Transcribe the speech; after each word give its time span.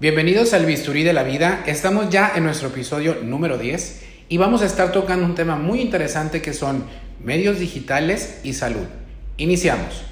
Bienvenidos 0.00 0.54
al 0.54 0.64
Bisturí 0.64 1.02
de 1.02 1.12
la 1.12 1.24
Vida. 1.24 1.62
Estamos 1.66 2.08
ya 2.08 2.32
en 2.34 2.44
nuestro 2.44 2.68
episodio 2.68 3.16
número 3.22 3.58
10 3.58 4.02
y 4.30 4.38
vamos 4.38 4.62
a 4.62 4.64
estar 4.64 4.92
tocando 4.92 5.26
un 5.26 5.34
tema 5.34 5.56
muy 5.56 5.82
interesante 5.82 6.40
que 6.40 6.54
son 6.54 6.84
medios 7.22 7.58
digitales 7.58 8.40
y 8.42 8.54
salud. 8.54 8.86
Iniciamos. 9.36 10.09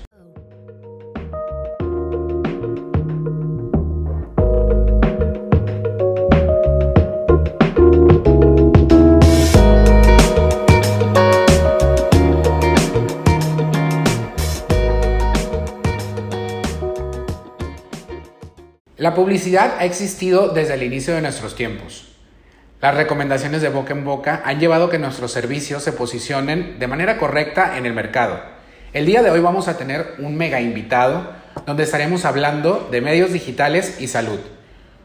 La 19.08 19.14
publicidad 19.14 19.76
ha 19.78 19.86
existido 19.86 20.48
desde 20.48 20.74
el 20.74 20.82
inicio 20.82 21.14
de 21.14 21.22
nuestros 21.22 21.56
tiempos. 21.56 22.08
Las 22.82 22.94
recomendaciones 22.94 23.62
de 23.62 23.70
boca 23.70 23.94
en 23.94 24.04
boca 24.04 24.42
han 24.44 24.60
llevado 24.60 24.84
a 24.84 24.90
que 24.90 24.98
nuestros 24.98 25.32
servicios 25.32 25.82
se 25.82 25.92
posicionen 25.92 26.78
de 26.78 26.86
manera 26.88 27.16
correcta 27.16 27.78
en 27.78 27.86
el 27.86 27.94
mercado. 27.94 28.38
El 28.92 29.06
día 29.06 29.22
de 29.22 29.30
hoy 29.30 29.40
vamos 29.40 29.66
a 29.66 29.78
tener 29.78 30.16
un 30.18 30.36
mega 30.36 30.60
invitado 30.60 31.32
donde 31.64 31.84
estaremos 31.84 32.26
hablando 32.26 32.86
de 32.90 33.00
medios 33.00 33.32
digitales 33.32 33.98
y 33.98 34.08
salud. 34.08 34.40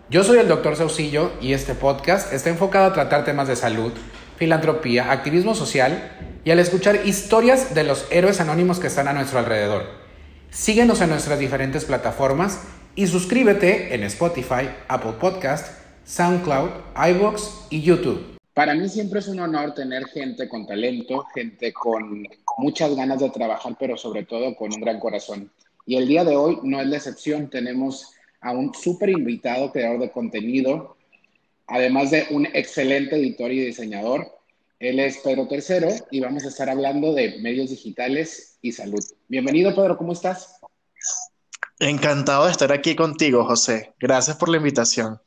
Yo 0.10 0.26
soy 0.26 0.40
el 0.40 0.49
doctor 0.49 0.76
Saucillo 0.76 1.32
y 1.40 1.54
este 1.54 1.74
podcast 1.74 2.34
está 2.34 2.49
enfocado 2.49 2.88
a 2.88 2.94
tratar 2.94 3.24
temas 3.24 3.48
de 3.48 3.55
salud, 3.55 3.94
filantropía, 4.35 5.13
activismo 5.13 5.55
social 5.55 6.12
y 6.44 6.52
al 6.52 6.60
escuchar 6.60 7.05
historias 7.05 7.74
de 7.74 7.85
los 7.85 8.05
héroes 8.12 8.41
anónimos 8.41 8.80
que 8.80 8.88
están 8.88 9.08
a 9.08 9.13
nuestro 9.13 9.40
alrededor. 9.40 9.85
Síguenos 10.49 10.99
en 10.99 11.10
nuestras 11.10 11.40
diferentes 11.40 11.85
plataformas 11.85 12.60
y 12.96 13.08
suscríbete 13.08 13.94
en 13.94 14.04
Spotify, 14.04 14.70
Apple 14.88 15.14
Podcast, 15.20 15.80
SoundCloud, 16.06 16.70
iBox 17.10 17.68
y 17.70 17.82
YouTube. 17.82 18.38
Para 18.54 18.76
mí 18.76 18.88
siempre 18.88 19.20
es 19.20 19.27
un 19.27 19.40
honor 19.40 19.74
tener 19.74 20.05
gente 20.05 20.48
con 20.48 20.68
talento, 20.68 21.26
gente 21.34 21.74
con 21.74 22.27
muchas 22.58 22.96
ganas 22.96 23.20
de 23.20 23.32
trabajar, 23.32 23.76
pero 23.80 23.98
sobre 23.98 24.26
todo 24.26 24.55
con 24.55 24.72
un 24.72 24.80
gran 24.80 25.00
corazón. 25.00 25.50
Y 25.88 25.96
el 25.96 26.08
día 26.08 26.24
de 26.24 26.35
hoy 26.35 26.60
no 26.62 26.80
es 26.80 26.88
la 26.88 26.98
excepción. 26.98 27.50
Tenemos 27.50 28.12
a 28.41 28.52
un 28.52 28.74
súper 28.76 29.10
invitado 29.10 29.72
creador 29.72 30.00
de 30.00 30.12
contenido, 30.12 30.96
además 31.66 32.12
de 32.12 32.28
un 32.30 32.46
excelente 32.46 33.16
editor 33.16 33.52
y 33.52 33.66
diseñador. 33.66 34.28
Él 34.80 35.00
es 35.00 35.18
Pedro 35.18 35.48
Tercero 35.48 35.88
y 36.12 36.20
vamos 36.20 36.46
a 36.46 36.50
estar 36.50 36.70
hablando 36.70 37.13
de 37.13 37.40
medios 37.40 37.72
digitales 37.72 38.60
y 38.62 38.72
salud. 38.72 39.04
Bienvenido, 39.28 39.74
Pedro, 39.74 39.98
¿cómo 39.98 40.13
estás? 40.13 40.60
Encantado 41.79 42.46
de 42.46 42.52
estar 42.52 42.71
aquí 42.71 42.96
contigo, 42.96 43.46
José. 43.46 43.93
Gracias 43.99 44.38
por 44.38 44.49
la 44.49 44.57
invitación. 44.57 45.20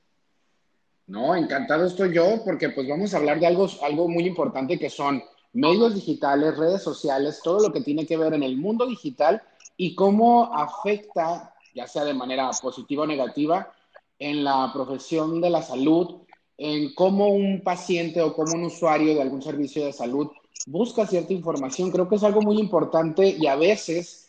No, 1.06 1.36
encantado 1.36 1.86
estoy 1.86 2.14
yo 2.14 2.42
porque 2.44 2.70
pues 2.70 2.88
vamos 2.88 3.14
a 3.14 3.18
hablar 3.18 3.38
de 3.38 3.46
algo, 3.46 3.68
algo 3.82 4.08
muy 4.08 4.26
importante 4.26 4.78
que 4.78 4.90
son 4.90 5.22
medios 5.52 5.94
digitales, 5.94 6.56
redes 6.56 6.82
sociales, 6.82 7.40
todo 7.42 7.60
lo 7.60 7.72
que 7.72 7.80
tiene 7.80 8.06
que 8.06 8.16
ver 8.16 8.34
en 8.34 8.42
el 8.42 8.56
mundo 8.56 8.86
digital 8.86 9.42
y 9.76 9.94
cómo 9.94 10.52
afecta, 10.54 11.54
ya 11.74 11.86
sea 11.86 12.04
de 12.04 12.14
manera 12.14 12.50
positiva 12.60 13.04
o 13.04 13.06
negativa, 13.06 13.72
en 14.18 14.42
la 14.44 14.70
profesión 14.72 15.40
de 15.40 15.50
la 15.50 15.62
salud, 15.62 16.22
en 16.58 16.94
cómo 16.94 17.28
un 17.28 17.62
paciente 17.62 18.20
o 18.20 18.34
como 18.34 18.54
un 18.54 18.64
usuario 18.64 19.14
de 19.14 19.22
algún 19.22 19.42
servicio 19.42 19.84
de 19.84 19.92
salud 19.92 20.28
busca 20.66 21.06
cierta 21.06 21.32
información. 21.32 21.90
Creo 21.90 22.08
que 22.08 22.16
es 22.16 22.24
algo 22.24 22.42
muy 22.42 22.58
importante 22.58 23.28
y 23.28 23.46
a 23.46 23.56
veces 23.56 24.25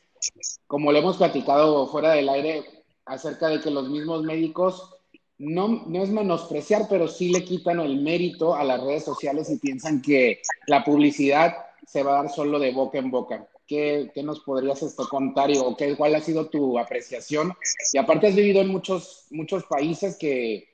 como 0.67 0.91
le 0.91 0.99
hemos 0.99 1.17
platicado 1.17 1.87
fuera 1.87 2.11
del 2.11 2.29
aire, 2.29 2.63
acerca 3.05 3.47
de 3.47 3.61
que 3.61 3.71
los 3.71 3.89
mismos 3.89 4.23
médicos 4.23 4.97
no, 5.37 5.83
no 5.87 6.03
es 6.03 6.09
menospreciar, 6.09 6.87
pero 6.89 7.07
sí 7.07 7.29
le 7.29 7.43
quitan 7.43 7.79
el 7.79 8.01
mérito 8.01 8.55
a 8.55 8.63
las 8.63 8.81
redes 8.81 9.03
sociales 9.03 9.49
y 9.49 9.57
piensan 9.57 10.01
que 10.01 10.41
la 10.67 10.83
publicidad 10.83 11.55
se 11.85 12.03
va 12.03 12.19
a 12.19 12.23
dar 12.23 12.31
solo 12.31 12.59
de 12.59 12.71
boca 12.71 12.97
en 12.97 13.11
boca. 13.11 13.47
¿Qué, 13.67 14.11
qué 14.13 14.23
nos 14.23 14.39
podrías 14.41 14.81
esto 14.81 15.07
contar 15.09 15.49
o 15.57 15.75
qué, 15.75 15.95
cuál 15.95 16.15
ha 16.15 16.21
sido 16.21 16.47
tu 16.47 16.79
apreciación? 16.79 17.53
Y 17.93 17.97
aparte 17.97 18.27
has 18.27 18.35
vivido 18.35 18.61
en 18.61 18.69
muchos, 18.69 19.27
muchos 19.29 19.65
países 19.65 20.17
que, 20.17 20.69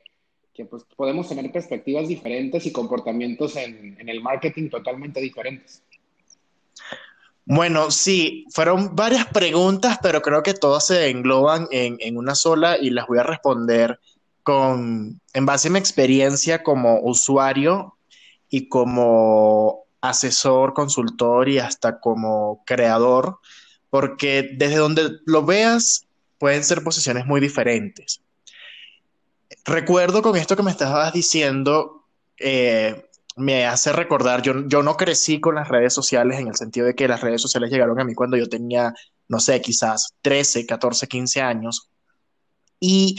que 0.53 0.65
pues, 0.65 0.83
podemos 0.95 1.27
tener 1.27 1.51
perspectivas 1.51 2.07
diferentes 2.07 2.65
y 2.65 2.71
comportamientos 2.71 3.55
en, 3.55 3.97
en 3.99 4.09
el 4.09 4.21
marketing 4.21 4.69
totalmente 4.69 5.19
diferentes. 5.19 5.81
Bueno, 7.45 7.91
sí, 7.91 8.45
fueron 8.51 8.95
varias 8.95 9.25
preguntas, 9.27 9.99
pero 10.01 10.21
creo 10.21 10.43
que 10.43 10.53
todas 10.53 10.87
se 10.87 11.09
engloban 11.09 11.67
en, 11.71 12.17
una 12.17 12.35
sola 12.35 12.77
y 12.77 12.89
las 12.89 13.07
voy 13.07 13.19
a 13.19 13.23
responder 13.23 13.99
con, 14.43 15.19
en 15.33 15.45
base 15.45 15.67
a 15.67 15.71
mi 15.71 15.79
experiencia 15.79 16.63
como 16.63 17.01
usuario 17.01 17.97
y 18.49 18.69
como 18.69 19.83
asesor, 19.99 20.73
consultor 20.73 21.49
y 21.49 21.59
hasta 21.59 21.99
como 21.99 22.63
creador, 22.65 23.39
porque 23.89 24.51
desde 24.55 24.77
donde 24.77 25.19
lo 25.25 25.43
veas 25.43 26.05
pueden 26.37 26.63
ser 26.63 26.83
posiciones 26.83 27.25
muy 27.25 27.41
diferentes. 27.41 28.21
Recuerdo 29.65 30.21
con 30.21 30.35
esto 30.35 30.55
que 30.55 30.63
me 30.63 30.71
estabas 30.71 31.13
diciendo, 31.13 32.05
eh, 32.37 33.09
me 33.35 33.65
hace 33.65 33.91
recordar, 33.91 34.41
yo, 34.41 34.67
yo 34.67 34.83
no 34.83 34.95
crecí 34.95 35.39
con 35.39 35.55
las 35.55 35.67
redes 35.67 35.93
sociales 35.93 36.39
en 36.39 36.47
el 36.47 36.55
sentido 36.55 36.85
de 36.85 36.95
que 36.95 37.07
las 37.07 37.21
redes 37.21 37.41
sociales 37.41 37.71
llegaron 37.71 37.99
a 37.99 38.03
mí 38.03 38.13
cuando 38.13 38.37
yo 38.37 38.47
tenía, 38.47 38.93
no 39.27 39.39
sé, 39.39 39.61
quizás 39.61 40.13
13, 40.21 40.65
14, 40.65 41.07
15 41.07 41.41
años. 41.41 41.89
Y 42.79 43.15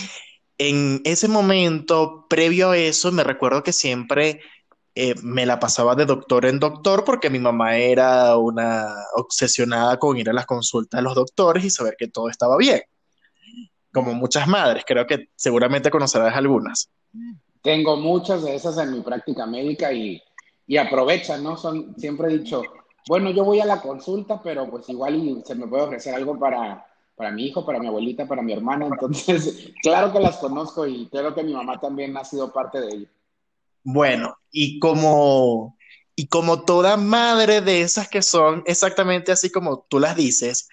en 0.58 1.00
ese 1.04 1.28
momento, 1.28 2.26
previo 2.28 2.70
a 2.70 2.76
eso, 2.76 3.10
me 3.12 3.24
recuerdo 3.24 3.62
que 3.62 3.72
siempre 3.72 4.40
eh, 4.94 5.14
me 5.22 5.44
la 5.44 5.58
pasaba 5.58 5.96
de 5.96 6.06
doctor 6.06 6.46
en 6.46 6.60
doctor 6.60 7.04
porque 7.04 7.28
mi 7.28 7.40
mamá 7.40 7.76
era 7.76 8.36
una 8.36 8.94
obsesionada 9.16 9.98
con 9.98 10.16
ir 10.16 10.30
a 10.30 10.32
las 10.32 10.46
consultas 10.46 10.98
de 10.98 11.02
los 11.02 11.14
doctores 11.16 11.64
y 11.64 11.70
saber 11.70 11.96
que 11.98 12.08
todo 12.08 12.28
estaba 12.28 12.56
bien. 12.56 12.82
Como 13.92 14.14
muchas 14.14 14.46
madres, 14.46 14.84
creo 14.86 15.06
que 15.06 15.28
seguramente 15.34 15.90
conocerás 15.90 16.36
algunas. 16.36 16.90
Tengo 17.64 17.96
muchas 17.96 18.44
de 18.44 18.54
esas 18.54 18.76
en 18.76 18.92
mi 18.92 19.00
práctica 19.00 19.46
médica 19.46 19.90
y, 19.90 20.22
y 20.66 20.76
aprovechan, 20.76 21.42
¿no? 21.42 21.56
Son, 21.56 21.94
siempre 21.98 22.28
he 22.28 22.38
dicho, 22.38 22.62
bueno, 23.08 23.30
yo 23.30 23.42
voy 23.42 23.58
a 23.60 23.64
la 23.64 23.80
consulta, 23.80 24.42
pero 24.42 24.68
pues 24.70 24.86
igual 24.90 25.42
se 25.46 25.54
me 25.54 25.66
puede 25.66 25.84
ofrecer 25.84 26.14
algo 26.14 26.38
para, 26.38 26.86
para 27.16 27.30
mi 27.30 27.46
hijo, 27.46 27.64
para 27.64 27.78
mi 27.78 27.86
abuelita, 27.86 28.28
para 28.28 28.42
mi 28.42 28.52
hermana. 28.52 28.88
Entonces, 28.88 29.70
claro 29.82 30.12
que 30.12 30.20
las 30.20 30.36
conozco 30.36 30.86
y 30.86 31.06
creo 31.06 31.34
que 31.34 31.42
mi 31.42 31.54
mamá 31.54 31.80
también 31.80 32.14
ha 32.18 32.24
sido 32.24 32.52
parte 32.52 32.82
de 32.82 32.88
ello. 32.88 33.08
Bueno, 33.82 34.36
y 34.50 34.78
como, 34.78 35.78
y 36.14 36.26
como 36.26 36.64
toda 36.64 36.98
madre 36.98 37.62
de 37.62 37.80
esas 37.80 38.10
que 38.10 38.20
son 38.20 38.62
exactamente 38.66 39.32
así 39.32 39.50
como 39.50 39.86
tú 39.88 40.00
las 40.00 40.16
dices, 40.16 40.68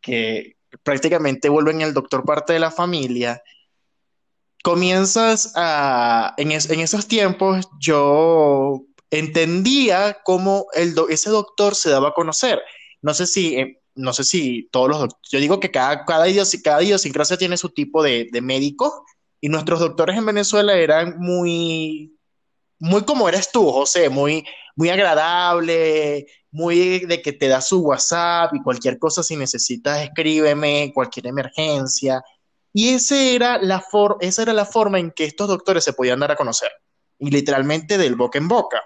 que 0.00 0.56
prácticamente 0.82 1.48
vuelven 1.48 1.82
el 1.82 1.94
doctor 1.94 2.24
parte 2.24 2.52
de 2.52 2.58
la 2.58 2.72
familia, 2.72 3.44
comienzas 4.62 5.52
a, 5.56 6.34
en, 6.38 6.52
esos 6.52 7.08
tiempos 7.08 7.68
yo 7.80 8.82
entendía 9.10 10.18
cómo 10.24 10.66
el 10.72 10.94
ese 11.10 11.30
doctor 11.30 11.74
se 11.74 11.90
daba 11.90 12.08
a 12.08 12.14
conocer. 12.14 12.60
No 13.02 13.14
sé 13.14 13.26
si, 13.26 13.56
eh, 13.56 13.80
no 13.94 14.12
sé 14.12 14.24
si 14.24 14.68
todos 14.70 14.88
los 14.88 15.08
yo 15.30 15.40
digo 15.40 15.60
que 15.60 15.70
cada, 15.70 16.04
cada, 16.04 16.26
cada 16.62 16.82
idiosincrasia 16.82 17.36
tiene 17.36 17.56
su 17.56 17.70
tipo 17.70 18.02
de, 18.02 18.28
de 18.32 18.40
médico 18.40 19.04
y 19.40 19.48
nuestros 19.48 19.80
doctores 19.80 20.16
en 20.16 20.26
Venezuela 20.26 20.74
eran 20.74 21.18
muy, 21.18 22.16
muy 22.78 23.02
como 23.02 23.28
eres 23.28 23.50
tú, 23.50 23.70
José, 23.70 24.08
muy, 24.08 24.44
muy 24.76 24.88
agradable, 24.88 26.26
muy 26.52 27.00
de 27.00 27.20
que 27.22 27.32
te 27.32 27.48
da 27.48 27.60
su 27.60 27.80
WhatsApp 27.80 28.54
y 28.54 28.62
cualquier 28.62 28.98
cosa 28.98 29.22
si 29.22 29.36
necesitas 29.36 30.02
escríbeme, 30.02 30.92
cualquier 30.94 31.26
emergencia. 31.26 32.22
Y 32.72 32.90
ese 32.90 33.34
era 33.34 33.58
la 33.58 33.84
esa 34.20 34.42
era 34.42 34.52
la 34.52 34.64
forma 34.64 34.98
en 34.98 35.10
que 35.10 35.24
estos 35.24 35.48
doctores 35.48 35.84
se 35.84 35.92
podían 35.92 36.20
dar 36.20 36.32
a 36.32 36.36
conocer, 36.36 36.70
y 37.18 37.30
literalmente 37.30 37.98
del 37.98 38.16
boca 38.16 38.38
en 38.38 38.48
boca, 38.48 38.82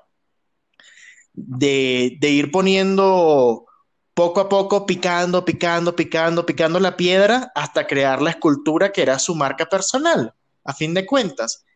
de, 1.32 2.16
de 2.20 2.30
ir 2.30 2.50
poniendo 2.50 3.66
poco 4.14 4.40
a 4.40 4.48
poco, 4.48 4.86
picando, 4.86 5.44
picando, 5.44 5.94
picando, 5.94 6.46
picando 6.46 6.80
la 6.80 6.96
piedra 6.96 7.52
hasta 7.54 7.86
crear 7.86 8.22
la 8.22 8.30
escultura 8.30 8.90
que 8.90 9.02
era 9.02 9.18
su 9.18 9.34
marca 9.34 9.66
personal, 9.66 10.34
a 10.64 10.72
fin 10.72 10.94
de 10.94 11.04
cuentas. 11.04 11.66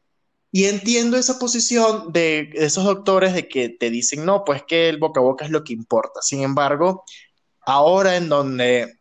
Y 0.50 0.64
entiendo 0.64 1.16
esa 1.16 1.38
posición 1.38 2.12
de 2.12 2.50
esos 2.54 2.84
doctores 2.84 3.34
de 3.34 3.46
que 3.46 3.68
te 3.68 3.90
dicen, 3.90 4.24
no, 4.24 4.42
pues 4.44 4.62
que 4.66 4.88
el 4.88 4.98
boca 4.98 5.20
a 5.20 5.22
boca 5.22 5.44
es 5.44 5.50
lo 5.50 5.62
que 5.62 5.74
importa. 5.74 6.22
Sin 6.22 6.42
embargo, 6.42 7.04
ahora 7.60 8.16
en 8.16 8.28
donde 8.28 8.99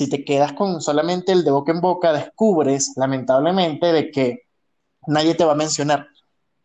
si 0.00 0.08
te 0.08 0.24
quedas 0.24 0.54
con 0.54 0.80
solamente 0.80 1.30
el 1.30 1.44
de 1.44 1.50
boca 1.50 1.72
en 1.72 1.82
boca, 1.82 2.14
descubres, 2.14 2.94
lamentablemente, 2.96 3.92
de 3.92 4.10
que 4.10 4.44
nadie 5.06 5.34
te 5.34 5.44
va 5.44 5.52
a 5.52 5.56
mencionar. 5.56 6.06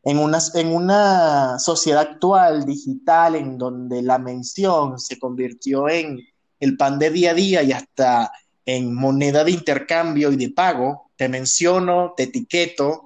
En 0.03 0.19
una, 0.19 0.39
en 0.53 0.73
una 0.73 1.59
sociedad 1.59 2.03
actual, 2.03 2.63
digital, 2.63 3.35
en 3.35 3.57
donde 3.57 4.01
la 4.01 4.19
mención 4.19 4.99
se 4.99 5.19
convirtió 5.19 5.89
en 5.89 6.17
el 6.61 6.77
pan 6.77 6.97
de 6.97 7.09
día 7.09 7.31
a 7.31 7.33
día 7.33 7.63
y 7.63 7.73
hasta 7.73 8.31
en 8.65 8.95
moneda 8.95 9.43
de 9.43 9.51
intercambio 9.51 10.31
y 10.31 10.37
de 10.37 10.51
pago, 10.51 11.11
te 11.17 11.27
menciono, 11.27 12.13
te 12.15 12.23
etiqueto, 12.23 13.03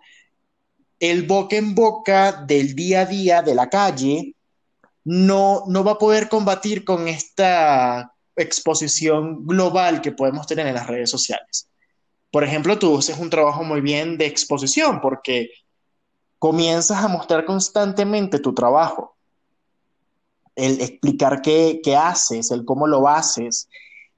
el 0.99 1.25
boca 1.25 1.55
en 1.55 1.73
boca 1.73 2.43
del 2.45 2.75
día 2.75 3.01
a 3.01 3.05
día 3.07 3.41
de 3.41 3.55
la 3.55 3.67
calle 3.67 4.35
no, 5.05 5.63
no 5.65 5.83
va 5.83 5.93
a 5.93 5.97
poder 5.97 6.29
combatir 6.29 6.85
con 6.85 7.07
esta 7.07 8.13
exposición 8.41 9.45
global 9.45 10.01
que 10.01 10.11
podemos 10.11 10.47
tener 10.47 10.67
en 10.67 10.75
las 10.75 10.87
redes 10.87 11.09
sociales. 11.09 11.69
Por 12.31 12.43
ejemplo, 12.43 12.77
tú 12.77 12.97
haces 12.97 13.17
un 13.17 13.29
trabajo 13.29 13.63
muy 13.63 13.81
bien 13.81 14.17
de 14.17 14.25
exposición 14.25 15.01
porque 15.01 15.49
comienzas 16.37 17.03
a 17.03 17.07
mostrar 17.07 17.45
constantemente 17.45 18.39
tu 18.39 18.53
trabajo, 18.53 19.17
el 20.55 20.81
explicar 20.81 21.41
qué, 21.41 21.81
haces, 21.97 22.51
el 22.51 22.65
cómo 22.65 22.87
lo 22.87 23.07
haces. 23.07 23.67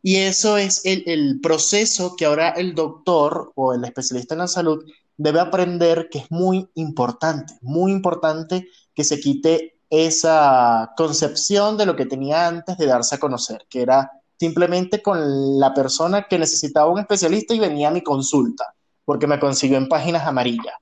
Y 0.03 0.18
eso 0.18 0.57
es 0.57 0.85
el, 0.85 1.03
el 1.06 1.39
proceso 1.41 2.15
que 2.15 2.25
ahora 2.25 2.50
el 2.50 2.75
doctor 2.75 3.51
o 3.56 3.74
el 3.74 3.83
especialista 3.85 4.33
en 4.33 4.39
la 4.39 4.47
salud 4.47 4.83
debe 5.17 5.39
aprender 5.39 6.09
que 6.09 6.19
es 6.19 6.31
muy 6.31 6.69
importante, 6.75 7.53
muy 7.62 7.91
importante 7.91 8.67
que 8.94 9.03
se 9.03 9.19
quite 9.19 9.79
esa 9.91 10.93
concepción 10.95 11.77
de 11.77 11.85
lo 11.85 11.97
que 11.97 12.05
tenía 12.05 12.47
antes 12.47 12.77
de 12.77 12.85
darse 12.88 13.15
a 13.15 13.19
conocer, 13.19 13.65
que 13.69 13.81
era 13.81 14.09
simplemente 14.39 15.03
con 15.03 15.59
la 15.59 15.73
persona 15.73 16.27
que 16.29 16.39
necesitaba 16.39 16.89
un 16.89 16.99
especialista 16.99 17.53
y 17.53 17.59
venía 17.59 17.89
a 17.89 17.91
mi 17.91 18.01
consulta, 18.01 18.73
porque 19.03 19.27
me 19.27 19.38
consiguió 19.38 19.77
en 19.77 19.89
páginas 19.89 20.25
amarillas. 20.25 20.73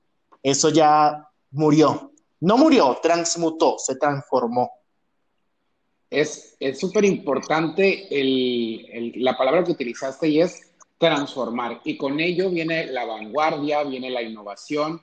Eso 0.42 0.70
ya 0.70 1.28
murió. 1.50 2.12
No 2.38 2.56
murió, 2.56 2.98
transmutó, 3.02 3.76
se 3.78 3.96
transformó. 3.96 4.70
Es 6.08 6.56
súper 6.78 7.04
importante 7.04 8.08
la 9.16 9.36
palabra 9.36 9.64
que 9.64 9.72
utilizaste 9.72 10.28
y 10.28 10.40
es 10.40 10.69
transformar. 11.00 11.80
Y 11.84 11.96
con 11.96 12.20
ello 12.20 12.50
viene 12.50 12.84
la 12.84 13.06
vanguardia, 13.06 13.82
viene 13.84 14.10
la 14.10 14.20
innovación 14.20 15.00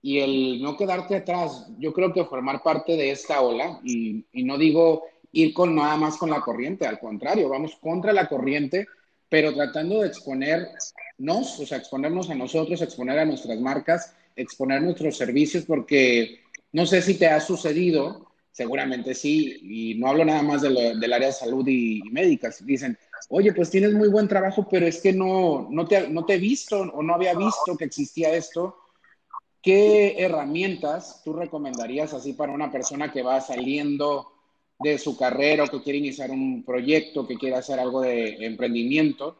y 0.00 0.20
el 0.20 0.62
no 0.62 0.76
quedarte 0.76 1.16
atrás. 1.16 1.66
Yo 1.80 1.92
creo 1.92 2.12
que 2.12 2.24
formar 2.24 2.62
parte 2.62 2.96
de 2.96 3.10
esta 3.10 3.40
ola, 3.40 3.80
y, 3.82 4.24
no 4.32 4.56
digo 4.56 5.02
ir 5.32 5.52
con 5.52 5.74
nada 5.74 5.96
más 5.96 6.18
con 6.18 6.30
la 6.30 6.40
corriente, 6.40 6.86
al 6.86 7.00
contrario, 7.00 7.48
vamos 7.48 7.76
contra 7.80 8.12
la 8.12 8.28
corriente, 8.28 8.86
pero 9.28 9.52
tratando 9.52 10.00
de 10.00 10.06
exponernos, 10.08 11.58
o 11.58 11.66
sea, 11.66 11.78
exponernos 11.78 12.30
a 12.30 12.36
nosotros, 12.36 12.80
exponer 12.80 13.18
a 13.18 13.24
nuestras 13.24 13.58
marcas, 13.58 14.14
exponer 14.36 14.82
nuestros 14.82 15.16
servicios, 15.16 15.64
porque 15.64 16.42
no 16.70 16.86
sé 16.86 17.02
si 17.02 17.14
te 17.14 17.26
ha 17.26 17.40
sucedido, 17.40 18.30
seguramente 18.52 19.14
sí, 19.14 19.58
y 19.62 19.98
no 19.98 20.08
hablo 20.08 20.24
nada 20.24 20.42
más 20.42 20.62
del 20.62 21.12
área 21.12 21.28
de 21.28 21.32
salud 21.32 21.66
y, 21.66 21.98
y 22.06 22.10
médicas, 22.10 22.64
dicen, 22.64 22.96
oye, 23.28 23.52
pues 23.52 23.70
tienes 23.70 23.92
muy 23.92 24.08
buen 24.08 24.28
trabajo, 24.28 24.66
pero 24.70 24.86
es 24.86 25.00
que 25.00 25.12
no, 25.12 25.68
no, 25.70 25.86
te, 25.86 26.08
no 26.08 26.24
te 26.24 26.34
he 26.34 26.38
visto 26.38 26.80
o 26.80 27.02
no 27.02 27.14
había 27.14 27.34
visto 27.34 27.76
que 27.76 27.84
existía 27.84 28.34
esto. 28.34 28.76
¿Qué 29.62 30.16
herramientas 30.18 31.20
tú 31.22 31.34
recomendarías 31.34 32.14
así 32.14 32.32
para 32.32 32.52
una 32.52 32.72
persona 32.72 33.12
que 33.12 33.22
va 33.22 33.40
saliendo 33.40 34.32
de 34.78 34.98
su 34.98 35.16
carrera 35.16 35.64
o 35.64 35.68
que 35.68 35.82
quiere 35.82 35.98
iniciar 35.98 36.30
un 36.30 36.64
proyecto, 36.64 37.26
que 37.26 37.36
quiere 37.36 37.56
hacer 37.56 37.78
algo 37.78 38.00
de 38.00 38.44
emprendimiento? 38.46 39.36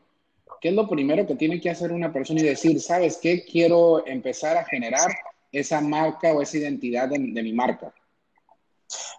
¿Qué 0.61 0.69
es 0.69 0.75
lo 0.75 0.87
primero 0.87 1.27
que 1.27 1.37
tiene 1.37 1.61
que 1.61 1.71
hacer 1.71 1.91
una 1.91 2.13
persona 2.13 2.41
y 2.41 2.45
decir, 2.45 2.81
sabes 2.81 3.17
qué, 3.17 3.45
quiero 3.45 4.07
empezar 4.07 4.59
a 4.59 4.65
generar 4.65 5.11
esa 5.51 5.81
marca 5.81 6.35
o 6.35 6.43
esa 6.43 6.59
identidad 6.59 7.09
de, 7.09 7.19
de 7.19 7.43
mi 7.43 7.55
marca? 7.55 7.95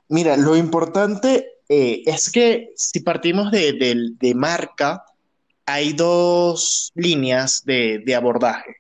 Mira, 0.08 0.38
lo 0.38 0.56
importante 0.56 1.48
eh, 1.74 2.04
es 2.06 2.30
que 2.30 2.74
si 2.76 3.00
partimos 3.00 3.50
de, 3.50 4.34
marca, 4.36 5.06
hay 5.66 5.94
dos 5.94 6.92
líneas 6.96 7.64
de, 7.64 8.14
abordaje. 8.14 8.76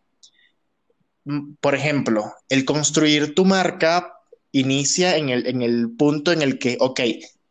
Mm, 1.23 1.53
por 1.61 1.73
ejemplo, 1.73 2.33
el 2.49 2.65
construir 2.65 3.33
tu 3.33 3.45
marca 3.45 4.13
inicia 4.51 5.15
en 5.15 5.29
el, 5.29 5.47
en 5.47 5.61
el 5.61 5.89
punto 5.97 6.33
en 6.33 6.41
el 6.41 6.59
que, 6.59 6.75
ok, 6.81 6.99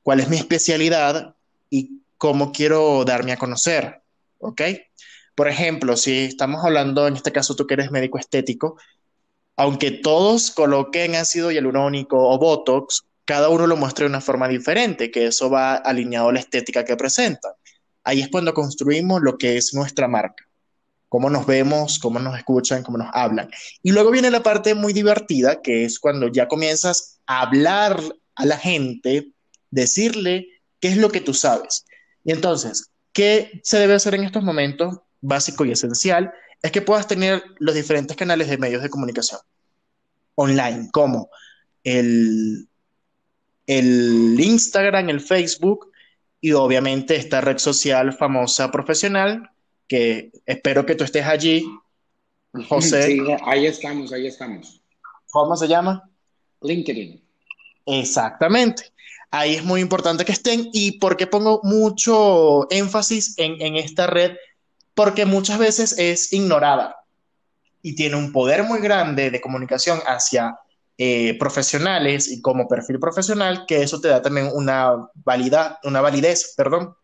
¿cuál 0.02 0.20
es 0.20 0.28
mi 0.28 0.36
especialidad 0.36 1.34
y 1.70 2.02
cómo 2.18 2.52
quiero 2.52 3.06
darme 3.06 3.32
a 3.32 3.38
conocer? 3.38 4.02
¿Ok? 4.40 4.60
Por 5.34 5.48
ejemplo, 5.48 5.96
si 5.96 6.18
estamos 6.18 6.62
hablando, 6.62 7.08
en 7.08 7.16
este 7.16 7.32
caso 7.32 7.56
tú 7.56 7.66
que 7.66 7.72
eres 7.72 7.90
médico 7.90 8.18
estético, 8.18 8.76
aunque 9.56 9.90
todos 9.90 10.50
coloquen 10.50 11.14
ácido 11.14 11.50
hialurónico 11.50 12.28
o 12.28 12.38
Botox, 12.38 13.06
cada 13.24 13.48
uno 13.48 13.66
lo 13.66 13.76
muestra 13.76 14.04
de 14.04 14.10
una 14.10 14.20
forma 14.20 14.48
diferente, 14.48 15.10
que 15.10 15.26
eso 15.26 15.50
va 15.50 15.76
alineado 15.76 16.28
a 16.28 16.32
la 16.32 16.40
estética 16.40 16.84
que 16.84 16.96
presenta. 16.96 17.54
Ahí 18.02 18.20
es 18.20 18.28
cuando 18.28 18.54
construimos 18.54 19.22
lo 19.22 19.38
que 19.38 19.56
es 19.56 19.74
nuestra 19.74 20.08
marca, 20.08 20.48
cómo 21.08 21.30
nos 21.30 21.46
vemos, 21.46 21.98
cómo 21.98 22.18
nos 22.18 22.36
escuchan, 22.36 22.82
cómo 22.82 22.98
nos 22.98 23.08
hablan. 23.12 23.50
Y 23.82 23.92
luego 23.92 24.10
viene 24.10 24.30
la 24.30 24.42
parte 24.42 24.74
muy 24.74 24.92
divertida, 24.92 25.60
que 25.62 25.84
es 25.84 25.98
cuando 25.98 26.28
ya 26.28 26.48
comienzas 26.48 27.18
a 27.26 27.42
hablar 27.42 28.00
a 28.34 28.46
la 28.46 28.56
gente, 28.56 29.32
decirle 29.70 30.48
qué 30.80 30.88
es 30.88 30.96
lo 30.96 31.10
que 31.10 31.20
tú 31.20 31.34
sabes. 31.34 31.84
Y 32.24 32.32
entonces, 32.32 32.90
¿qué 33.12 33.60
se 33.62 33.78
debe 33.78 33.94
hacer 33.94 34.14
en 34.14 34.24
estos 34.24 34.42
momentos? 34.42 34.98
Básico 35.20 35.64
y 35.64 35.72
esencial, 35.72 36.32
es 36.62 36.72
que 36.72 36.82
puedas 36.82 37.06
tener 37.06 37.42
los 37.58 37.74
diferentes 37.74 38.16
canales 38.16 38.48
de 38.48 38.58
medios 38.58 38.82
de 38.82 38.90
comunicación 38.90 39.40
online, 40.34 40.88
como 40.92 41.28
el 41.84 42.69
el 43.70 44.36
Instagram, 44.40 45.10
el 45.10 45.20
Facebook 45.20 45.92
y 46.40 46.52
obviamente 46.52 47.14
esta 47.14 47.40
red 47.40 47.58
social 47.58 48.12
famosa 48.12 48.72
profesional, 48.72 49.50
que 49.86 50.32
espero 50.44 50.84
que 50.84 50.96
tú 50.96 51.04
estés 51.04 51.24
allí, 51.24 51.64
José. 52.68 53.06
Sí, 53.06 53.20
ahí 53.44 53.66
estamos, 53.66 54.12
ahí 54.12 54.26
estamos. 54.26 54.80
¿Cómo 55.30 55.56
se 55.56 55.68
llama? 55.68 56.02
LinkedIn. 56.62 57.22
Exactamente. 57.86 58.92
Ahí 59.30 59.54
es 59.54 59.64
muy 59.64 59.80
importante 59.80 60.24
que 60.24 60.32
estén. 60.32 60.68
¿Y 60.72 60.98
por 60.98 61.16
qué 61.16 61.28
pongo 61.28 61.60
mucho 61.62 62.68
énfasis 62.72 63.38
en, 63.38 63.62
en 63.62 63.76
esta 63.76 64.08
red? 64.08 64.32
Porque 64.94 65.26
muchas 65.26 65.60
veces 65.60 65.96
es 65.96 66.32
ignorada 66.32 66.96
y 67.82 67.94
tiene 67.94 68.16
un 68.16 68.32
poder 68.32 68.64
muy 68.64 68.80
grande 68.80 69.30
de 69.30 69.40
comunicación 69.40 70.00
hacia 70.06 70.58
eh, 71.02 71.34
profesionales 71.38 72.30
y 72.30 72.42
como 72.42 72.68
perfil 72.68 73.00
profesional, 73.00 73.64
que 73.66 73.82
eso 73.82 74.02
te 74.02 74.08
da 74.08 74.20
también 74.20 74.50
una, 74.52 75.08
validad, 75.24 75.78
una 75.84 76.02
validez, 76.02 76.52
perdón. 76.54 76.94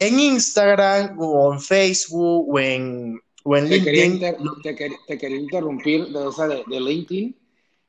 En 0.00 0.18
Instagram 0.18 1.16
o 1.20 1.52
en 1.54 1.60
Facebook 1.60 2.48
o 2.48 2.58
en, 2.58 3.20
LinkedIn. 3.46 4.20
te, 4.64 5.16
quería 5.16 5.36
interrumpir 5.36 6.08
de 6.08 6.28
esa 6.28 6.48
de, 6.48 6.64
LinkedIn. 6.68 7.38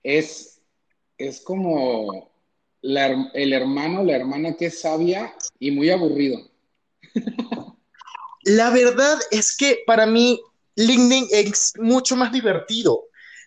Es, 0.03 0.61
es 1.17 1.41
como 1.41 2.31
el 2.83 3.53
hermano, 3.53 4.03
la 4.03 4.17
hermana 4.17 4.55
que 4.55 4.67
es 4.67 4.79
sabia 4.79 5.33
y 5.57 5.71
muy 5.71 5.89
aburrido. 5.89 6.37
La 8.43 8.69
verdad 8.69 9.17
es 9.31 9.57
que 9.57 9.79
para 9.87 10.05
mí 10.05 10.39
LinkedIn 10.75 11.29
es 11.31 11.73
mucho 11.79 12.15
más 12.15 12.31
divertido. 12.31 13.05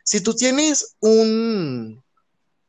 Si 0.09 0.23
tú 0.23 0.33
tienes 0.33 0.97
un, 1.01 2.03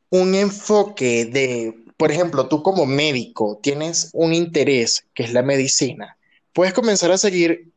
un 0.09 0.35
enfoque 0.35 1.23
de, 1.23 1.73
por 1.95 2.11
ejemplo, 2.11 2.49
tú 2.49 2.61
como 2.61 2.85
médico 2.85 3.61
tienes 3.63 4.09
un 4.11 4.33
interés 4.33 5.05
que 5.13 5.23
es 5.23 5.31
la 5.31 5.41
medicina, 5.41 6.17
puedes 6.51 6.73
comenzar 6.73 7.13
a 7.13 7.17
seguir 7.17 7.71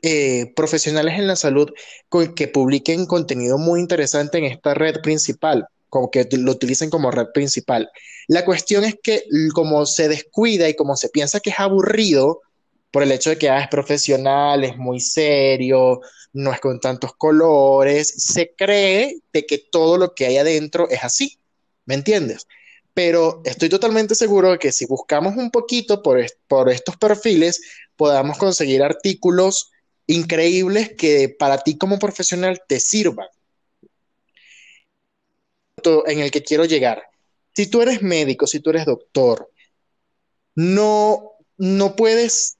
eh, 0.00 0.54
profesionales 0.56 1.18
en 1.18 1.26
la 1.26 1.36
salud 1.36 1.70
con, 2.08 2.34
que 2.34 2.48
publiquen 2.48 3.04
contenido 3.04 3.58
muy 3.58 3.80
interesante 3.80 4.38
en 4.38 4.44
esta 4.44 4.72
red 4.72 5.02
principal, 5.02 5.68
como 5.90 6.10
que 6.10 6.26
lo 6.38 6.52
utilicen 6.52 6.88
como 6.88 7.10
red 7.10 7.26
principal. 7.34 7.90
La 8.26 8.46
cuestión 8.46 8.84
es 8.84 8.94
que 9.02 9.24
como 9.52 9.84
se 9.84 10.08
descuida 10.08 10.66
y 10.66 10.76
como 10.76 10.96
se 10.96 11.10
piensa 11.10 11.40
que 11.40 11.50
es 11.50 11.60
aburrido, 11.60 12.40
por 12.90 13.02
el 13.02 13.12
hecho 13.12 13.28
de 13.28 13.36
que 13.36 13.50
ah, 13.50 13.60
es 13.60 13.68
profesional, 13.68 14.64
es 14.64 14.78
muy 14.78 15.00
serio, 15.00 16.00
no 16.34 16.52
es 16.52 16.60
con 16.60 16.80
tantos 16.80 17.14
colores, 17.16 18.08
se 18.08 18.54
cree 18.56 19.20
de 19.32 19.46
que 19.46 19.58
todo 19.58 19.96
lo 19.96 20.14
que 20.14 20.26
hay 20.26 20.36
adentro 20.36 20.88
es 20.90 21.02
así, 21.02 21.38
¿me 21.86 21.94
entiendes? 21.94 22.46
Pero 22.92 23.40
estoy 23.44 23.68
totalmente 23.68 24.14
seguro 24.14 24.50
de 24.50 24.58
que 24.58 24.72
si 24.72 24.84
buscamos 24.84 25.36
un 25.36 25.50
poquito 25.50 26.02
por, 26.02 26.24
por 26.48 26.70
estos 26.70 26.96
perfiles, 26.96 27.62
podamos 27.96 28.36
conseguir 28.36 28.82
artículos 28.82 29.70
increíbles 30.06 30.92
que 30.96 31.28
para 31.28 31.58
ti 31.58 31.78
como 31.78 31.98
profesional 31.98 32.60
te 32.68 32.80
sirvan. 32.80 33.28
En 36.06 36.20
el 36.20 36.30
que 36.30 36.42
quiero 36.42 36.64
llegar. 36.64 37.02
Si 37.54 37.66
tú 37.66 37.82
eres 37.82 38.02
médico, 38.02 38.46
si 38.46 38.60
tú 38.60 38.70
eres 38.70 38.86
doctor, 38.86 39.50
no, 40.54 41.32
no 41.58 41.94
puedes 41.94 42.56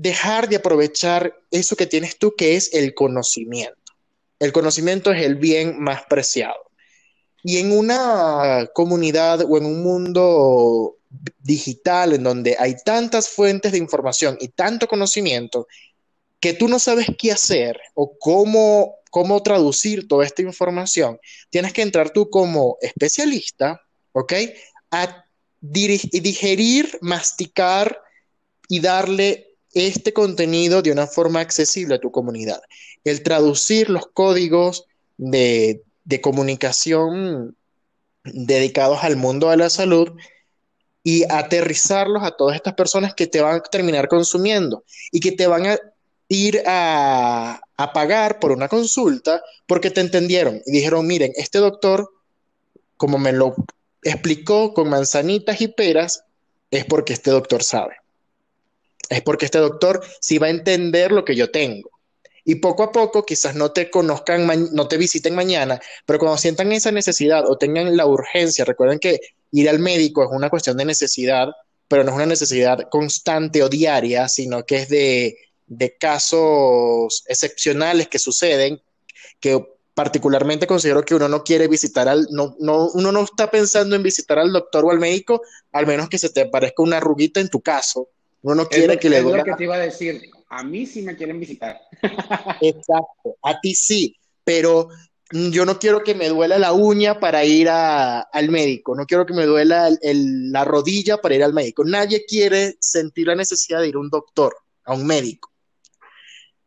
dejar 0.00 0.48
de 0.48 0.56
aprovechar 0.56 1.34
eso 1.50 1.74
que 1.74 1.86
tienes 1.86 2.18
tú, 2.18 2.34
que 2.36 2.54
es 2.54 2.72
el 2.72 2.94
conocimiento. 2.94 3.74
El 4.38 4.52
conocimiento 4.52 5.12
es 5.12 5.24
el 5.24 5.34
bien 5.34 5.80
más 5.80 6.02
preciado. 6.08 6.70
Y 7.42 7.58
en 7.58 7.76
una 7.76 8.68
comunidad 8.74 9.40
o 9.40 9.58
en 9.58 9.66
un 9.66 9.82
mundo 9.82 10.96
digital 11.40 12.12
en 12.12 12.22
donde 12.22 12.54
hay 12.58 12.76
tantas 12.84 13.28
fuentes 13.28 13.72
de 13.72 13.78
información 13.78 14.36
y 14.40 14.48
tanto 14.48 14.86
conocimiento 14.86 15.66
que 16.38 16.52
tú 16.52 16.68
no 16.68 16.78
sabes 16.78 17.08
qué 17.18 17.32
hacer 17.32 17.80
o 17.94 18.16
cómo 18.18 18.98
cómo 19.10 19.42
traducir 19.42 20.06
toda 20.06 20.26
esta 20.26 20.42
información, 20.42 21.18
tienes 21.50 21.72
que 21.72 21.80
entrar 21.82 22.10
tú 22.10 22.28
como 22.28 22.76
especialista, 22.82 23.80
¿ok? 24.12 24.34
A 24.90 25.24
digerir, 25.60 26.98
masticar 27.00 28.02
y 28.68 28.80
darle 28.80 29.47
este 29.86 30.12
contenido 30.12 30.82
de 30.82 30.92
una 30.92 31.06
forma 31.06 31.40
accesible 31.40 31.96
a 31.96 32.00
tu 32.00 32.10
comunidad. 32.10 32.60
El 33.04 33.22
traducir 33.22 33.90
los 33.90 34.06
códigos 34.08 34.86
de, 35.16 35.82
de 36.04 36.20
comunicación 36.20 37.56
dedicados 38.24 39.02
al 39.02 39.16
mundo 39.16 39.50
de 39.50 39.56
la 39.56 39.70
salud 39.70 40.12
y 41.02 41.24
aterrizarlos 41.30 42.22
a 42.22 42.32
todas 42.32 42.56
estas 42.56 42.74
personas 42.74 43.14
que 43.14 43.26
te 43.26 43.40
van 43.40 43.56
a 43.56 43.62
terminar 43.62 44.08
consumiendo 44.08 44.84
y 45.10 45.20
que 45.20 45.32
te 45.32 45.46
van 45.46 45.66
a 45.66 45.78
ir 46.28 46.62
a, 46.66 47.60
pagar 47.94 48.38
por 48.40 48.52
una 48.52 48.68
consulta 48.68 49.42
porque 49.66 49.90
te 49.90 50.00
entendieron 50.00 50.60
y 50.66 50.72
dijeron, 50.72 51.06
miren, 51.06 51.32
este 51.36 51.58
doctor, 51.58 52.10
como 52.96 53.18
me 53.18 53.32
lo 53.32 53.54
explicó 54.02 54.74
con 54.74 54.90
manzanitas 54.90 55.60
y 55.60 55.68
peras, 55.68 56.24
es 56.70 56.84
porque 56.84 57.12
este 57.14 57.30
doctor 57.30 57.62
sabe. 57.62 57.96
Es 59.08 59.22
porque 59.22 59.46
este 59.46 59.58
doctor 59.58 60.04
sí 60.20 60.38
va 60.38 60.48
a 60.48 60.50
entender 60.50 61.12
lo 61.12 61.24
que 61.24 61.34
yo 61.34 61.50
tengo. 61.50 61.90
Y 62.44 62.56
poco 62.56 62.82
a 62.82 62.92
poco, 62.92 63.26
quizás 63.26 63.54
no 63.54 63.72
te 63.72 63.90
conozcan, 63.90 64.46
no 64.72 64.88
te 64.88 64.96
visiten 64.96 65.34
mañana, 65.34 65.78
pero 66.06 66.18
cuando 66.18 66.38
sientan 66.38 66.72
esa 66.72 66.90
necesidad 66.90 67.44
o 67.46 67.58
tengan 67.58 67.94
la 67.94 68.06
urgencia, 68.06 68.64
recuerden 68.64 68.98
que 68.98 69.20
ir 69.50 69.68
al 69.68 69.78
médico 69.78 70.22
es 70.24 70.30
una 70.32 70.48
cuestión 70.48 70.78
de 70.78 70.86
necesidad, 70.86 71.48
pero 71.88 72.04
no 72.04 72.10
es 72.10 72.16
una 72.16 72.24
necesidad 72.24 72.88
constante 72.90 73.62
o 73.62 73.68
diaria, 73.68 74.28
sino 74.28 74.64
que 74.64 74.76
es 74.76 74.88
de, 74.88 75.36
casos 76.00 77.22
excepcionales 77.26 78.08
que 78.08 78.18
suceden, 78.18 78.80
que 79.40 79.62
particularmente 79.92 80.66
considero 80.66 81.02
que 81.02 81.14
uno 81.14 81.28
no 81.28 81.44
quiere 81.44 81.68
visitar 81.68 82.08
al, 82.08 82.28
no, 82.30 82.56
no, 82.60 82.88
uno 82.94 83.12
no 83.12 83.24
está 83.24 83.50
pensando 83.50 83.94
en 83.94 84.02
visitar 84.02 84.38
al 84.38 84.52
doctor 84.52 84.86
o 84.86 84.90
al 84.90 84.98
médico, 84.98 85.42
al 85.72 85.86
menos 85.86 86.08
que 86.08 86.16
se 86.16 86.30
te 86.30 86.46
parezca 86.46 86.82
una 86.82 86.96
arruguita 86.96 87.40
en 87.40 87.50
tu 87.50 87.60
caso. 87.60 88.08
Uno 88.42 88.54
no 88.54 88.66
quiere 88.66 88.98
que 88.98 89.10
le 89.10 89.20
duela. 89.20 89.38
Es 89.38 89.46
lo 89.46 89.52
que 89.52 89.56
te 89.56 89.64
iba 89.64 89.76
a 89.76 89.80
decir 89.80 90.30
a 90.48 90.62
mí 90.62 90.86
sí 90.86 91.02
me 91.02 91.16
quieren 91.16 91.38
visitar. 91.38 91.80
Exacto, 92.60 93.36
a 93.42 93.60
ti 93.60 93.74
sí, 93.74 94.16
pero 94.44 94.88
yo 95.30 95.66
no 95.66 95.78
quiero 95.78 96.02
que 96.02 96.14
me 96.14 96.28
duela 96.28 96.58
la 96.58 96.72
uña 96.72 97.20
para 97.20 97.44
ir 97.44 97.68
al 97.68 98.48
médico, 98.48 98.94
no 98.94 99.04
quiero 99.04 99.26
que 99.26 99.34
me 99.34 99.44
duela 99.44 99.90
la 100.00 100.64
rodilla 100.64 101.18
para 101.18 101.34
ir 101.34 101.44
al 101.44 101.52
médico. 101.52 101.84
Nadie 101.84 102.24
quiere 102.26 102.76
sentir 102.80 103.26
la 103.26 103.34
necesidad 103.34 103.80
de 103.80 103.88
ir 103.88 103.96
a 103.96 104.00
un 104.00 104.10
doctor, 104.10 104.56
a 104.84 104.94
un 104.94 105.06
médico. 105.06 105.52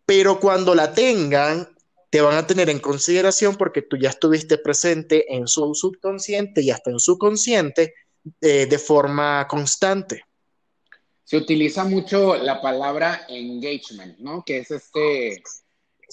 Pero 0.06 0.40
cuando 0.40 0.76
la 0.76 0.94
tengan, 0.94 1.70
te 2.10 2.22
van 2.22 2.36
a 2.36 2.46
tener 2.46 2.70
en 2.70 2.80
consideración 2.80 3.56
porque 3.56 3.82
tú 3.82 3.98
ya 3.98 4.10
estuviste 4.10 4.58
presente 4.58 5.34
en 5.34 5.48
su 5.48 5.74
subconsciente 5.74 6.62
y 6.62 6.70
hasta 6.70 6.92
en 6.92 7.00
su 7.00 7.18
consciente 7.18 7.94
eh, 8.42 8.68
de 8.68 8.78
forma 8.78 9.48
constante 9.48 10.26
se 11.32 11.38
utiliza 11.38 11.86
mucho 11.86 12.36
la 12.36 12.60
palabra 12.60 13.22
engagement, 13.30 14.20
¿no? 14.20 14.44
Que 14.44 14.58
es 14.58 14.70
este, 14.70 15.42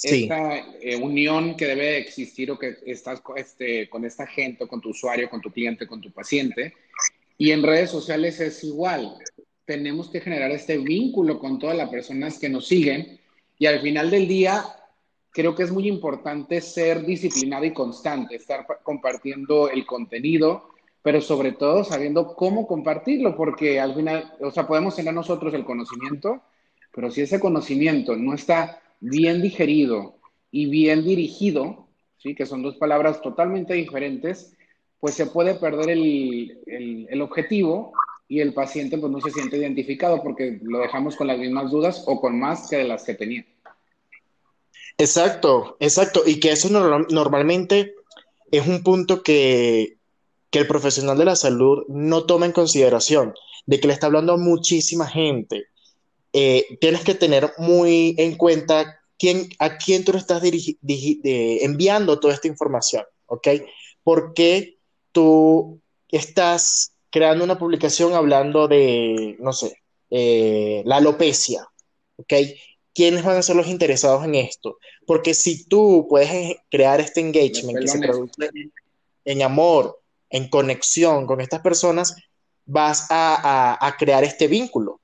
esta 0.01 0.59
eh, 0.81 0.95
unión 0.95 1.57
que 1.57 1.67
debe 1.67 1.99
existir 1.99 2.53
o 2.53 2.57
que 2.57 2.77
estás 2.87 3.21
este, 3.35 3.91
con 3.91 4.05
esta 4.05 4.29
gente, 4.29 4.69
con 4.69 4.81
tu 4.81 4.91
usuario, 4.91 5.29
con 5.29 5.41
tu 5.41 5.51
cliente, 5.51 5.89
con 5.89 6.01
tu 6.01 6.13
paciente. 6.13 6.73
Y 7.37 7.51
en 7.51 7.65
redes 7.65 7.91
sociales 7.91 8.39
es 8.39 8.63
igual. 8.63 9.17
Tenemos 9.65 10.09
que 10.09 10.21
generar 10.21 10.53
este 10.53 10.79
vínculo 10.79 11.41
con 11.41 11.59
todas 11.59 11.77
las 11.77 11.91
personas 11.91 12.39
que 12.39 12.49
nos 12.49 12.69
siguen 12.69 13.19
y 13.59 13.67
al 13.67 13.81
final 13.81 14.13
del 14.13 14.29
día 14.29 14.67
creo 15.33 15.53
que 15.57 15.65
es 15.65 15.73
muy 15.73 15.89
importante 15.89 16.61
ser 16.61 17.05
disciplinado 17.05 17.65
y 17.65 17.73
constante, 17.73 18.37
estar 18.37 18.65
compartiendo 18.85 19.69
el 19.69 19.85
contenido, 19.85 20.71
pero 21.03 21.21
sobre 21.21 21.53
todo 21.53 21.85
sabiendo 21.85 22.35
cómo 22.35 22.67
compartirlo, 22.67 23.37
porque 23.37 23.81
al 23.81 23.95
final, 23.95 24.33
o 24.41 24.51
sea, 24.51 24.67
podemos 24.67 24.97
tener 24.97 25.15
nosotros 25.15 25.55
el 25.55 25.65
conocimiento, 25.65 26.43
pero 26.93 27.11
si 27.11 27.23
ese 27.23 27.41
conocimiento 27.41 28.17
no 28.17 28.35
está 28.35 28.81
bien 29.01 29.41
digerido 29.41 30.17
y 30.51 30.67
bien 30.67 31.05
dirigido, 31.05 31.87
¿sí? 32.19 32.35
que 32.35 32.47
son 32.47 32.63
dos 32.63 32.77
palabras 32.77 33.23
totalmente 33.23 33.75
diferentes, 33.75 34.55
pues 35.01 35.15
se 35.15 35.27
puede 35.27 35.55
perder 35.55 35.91
el, 35.91 37.07
el, 37.09 37.23
objetivo 37.23 37.93
y 38.27 38.41
el 38.41 38.53
paciente 38.53 38.99
pues 38.99 39.13
no 39.13 39.21
se 39.21 39.31
siente 39.31 39.57
identificado 39.57 40.23
porque 40.23 40.59
lo 40.63 40.81
dejamos 40.81 41.15
con 41.15 41.29
las 41.29 41.39
mismas 41.39 41.71
dudas 41.71 42.03
o 42.07 42.21
con 42.21 42.39
más 42.39 42.69
que 42.69 42.79
de 42.79 42.85
las 42.89 43.05
que 43.05 43.15
tenía. 43.15 43.47
Exacto, 44.99 45.77
exacto. 45.79 46.23
Y 46.27 46.41
que 46.41 46.51
eso 46.51 46.69
normalmente 47.11 47.95
es 48.51 48.67
un 48.67 48.83
punto 48.83 49.23
que 49.23 49.98
que 50.51 50.61
el 50.61 50.67
profesional 50.67 51.19
de 51.19 51.25
la 51.25 51.37
salud 51.37 51.85
no 51.89 52.25
toma 52.25 52.47
en 52.47 52.53
consideración, 52.53 53.35
de 53.67 53.81
que 53.81 53.89
le 53.89 53.95
está 53.95 54.07
hablando 54.07 54.33
a 54.33 54.39
muchísima 54.39 55.07
gente. 55.07 55.67
Eh, 56.33 56.79
tienes 56.81 57.03
que 57.03 57.15
tener 57.15 57.53
muy 57.59 58.15
en 58.19 58.37
cuenta 58.37 59.01
quién, 59.19 59.49
a 59.59 59.77
quién 59.77 60.05
tú 60.05 60.17
estás 60.17 60.43
enviando 60.83 62.21
toda 62.21 62.35
esta 62.35 62.49
información, 62.49 63.05
¿ok? 63.27 63.49
Porque 64.03 64.79
tú 65.13 65.81
estás 66.09 66.93
creando 67.11 67.45
una 67.45 67.59
publicación 67.59 68.15
hablando 68.15 68.69
de, 68.69 69.37
no 69.41 69.53
sé, 69.53 69.83
eh, 70.11 70.83
la 70.87 70.97
alopecia, 70.97 71.69
¿ok? 72.17 72.33
¿Quiénes 72.95 73.23
van 73.23 73.37
a 73.37 73.43
ser 73.43 73.57
los 73.57 73.69
interesados 73.69 74.25
en 74.25 74.35
esto? 74.35 74.79
Porque 75.07 75.35
si 75.35 75.65
tú 75.65 76.07
puedes 76.09 76.57
crear 76.71 77.01
este 77.01 77.21
engagement 77.21 77.79
que 77.79 77.89
se 77.89 78.01
traduce 78.01 78.51
en 79.25 79.43
amor, 79.43 79.98
en 80.31 80.49
conexión 80.49 81.27
con 81.27 81.41
estas 81.41 81.61
personas, 81.61 82.17
vas 82.65 83.07
a, 83.11 83.97
crear 83.99 84.25
este 84.25 84.47
vínculo. 84.47 85.01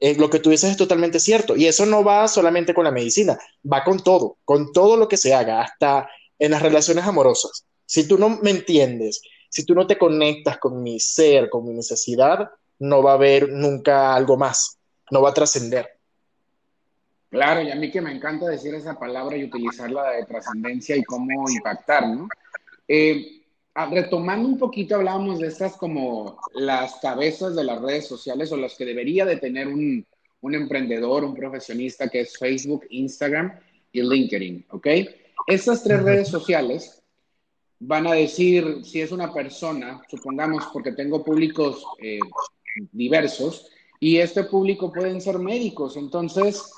Eh, 0.00 0.14
lo 0.16 0.30
que 0.30 0.38
tú 0.38 0.50
dices 0.50 0.70
es 0.70 0.76
totalmente 0.76 1.18
cierto. 1.18 1.56
Y 1.56 1.66
eso 1.66 1.86
no 1.86 2.04
va 2.04 2.28
solamente 2.28 2.74
con 2.74 2.84
la 2.84 2.90
medicina, 2.90 3.38
va 3.70 3.82
con 3.82 4.02
todo, 4.02 4.36
con 4.44 4.72
todo 4.72 4.96
lo 4.96 5.08
que 5.08 5.16
se 5.16 5.34
haga, 5.34 5.62
hasta 5.62 6.08
en 6.38 6.52
las 6.52 6.62
relaciones 6.62 7.04
amorosas. 7.04 7.64
Si 7.84 8.06
tú 8.06 8.18
no 8.18 8.28
me 8.28 8.50
entiendes, 8.50 9.22
si 9.48 9.64
tú 9.64 9.74
no 9.74 9.86
te 9.86 9.98
conectas 9.98 10.58
con 10.58 10.82
mi 10.82 11.00
ser, 11.00 11.48
con 11.48 11.66
mi 11.66 11.72
necesidad, 11.72 12.50
no 12.78 13.02
va 13.02 13.12
a 13.12 13.14
haber 13.14 13.48
nunca 13.48 14.14
algo 14.14 14.36
más, 14.36 14.78
no 15.10 15.22
va 15.22 15.30
a 15.30 15.34
trascender. 15.34 15.98
Claro, 17.30 17.62
y 17.62 17.70
a 17.70 17.76
mí 17.76 17.90
que 17.90 18.00
me 18.00 18.12
encanta 18.12 18.46
decir 18.46 18.74
esa 18.74 18.98
palabra 18.98 19.36
y 19.36 19.44
utilizarla 19.44 20.12
de 20.12 20.24
trascendencia 20.24 20.96
y 20.96 21.02
cómo 21.04 21.48
impactar, 21.50 22.08
¿no? 22.08 22.28
Eh, 22.86 23.37
retomando 23.86 24.48
un 24.48 24.58
poquito, 24.58 24.96
hablábamos 24.96 25.38
de 25.38 25.48
estas 25.48 25.76
como 25.76 26.38
las 26.54 26.96
cabezas 26.96 27.54
de 27.54 27.64
las 27.64 27.80
redes 27.80 28.06
sociales 28.06 28.50
o 28.52 28.56
las 28.56 28.74
que 28.74 28.84
debería 28.84 29.24
de 29.24 29.36
tener 29.36 29.68
un, 29.68 30.04
un 30.40 30.54
emprendedor, 30.54 31.24
un 31.24 31.34
profesionista, 31.34 32.08
que 32.08 32.20
es 32.20 32.36
Facebook, 32.36 32.86
Instagram 32.90 33.52
y 33.92 34.02
LinkedIn, 34.02 34.66
¿ok? 34.70 34.86
Estas 35.46 35.82
tres 35.82 36.02
redes 36.02 36.28
sociales 36.28 37.02
van 37.80 38.06
a 38.06 38.12
decir 38.12 38.84
si 38.84 39.00
es 39.00 39.12
una 39.12 39.32
persona, 39.32 40.02
supongamos, 40.10 40.66
porque 40.72 40.92
tengo 40.92 41.24
públicos 41.24 41.84
eh, 42.00 42.18
diversos, 42.92 43.70
y 44.00 44.18
este 44.18 44.44
público 44.44 44.92
pueden 44.92 45.20
ser 45.20 45.38
médicos, 45.38 45.96
entonces 45.96 46.72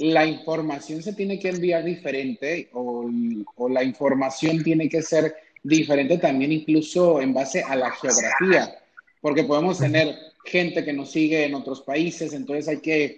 la 0.00 0.26
información 0.26 1.02
se 1.02 1.14
tiene 1.14 1.38
que 1.38 1.48
enviar 1.48 1.84
diferente 1.84 2.68
o, 2.72 3.08
o 3.56 3.68
la 3.68 3.82
información 3.82 4.62
tiene 4.62 4.88
que 4.88 5.02
ser 5.02 5.34
diferente 5.62 6.18
también 6.18 6.52
incluso 6.52 7.20
en 7.20 7.34
base 7.34 7.62
a 7.62 7.76
la 7.76 7.90
geografía, 7.90 8.78
porque 9.20 9.44
podemos 9.44 9.78
tener 9.78 10.16
gente 10.44 10.84
que 10.84 10.92
nos 10.92 11.10
sigue 11.10 11.44
en 11.44 11.54
otros 11.54 11.82
países, 11.82 12.32
entonces 12.32 12.68
hay 12.68 12.80
que, 12.80 13.16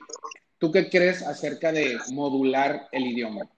¿tú 0.58 0.72
qué 0.72 0.88
crees 0.88 1.22
acerca 1.22 1.72
de 1.72 1.96
modular 2.12 2.88
el 2.92 3.06
idioma? 3.06 3.48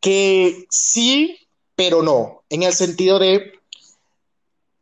Que 0.00 0.66
sí, 0.70 1.38
pero 1.74 2.02
no, 2.02 2.42
en 2.48 2.62
el 2.62 2.72
sentido 2.72 3.18
de 3.18 3.52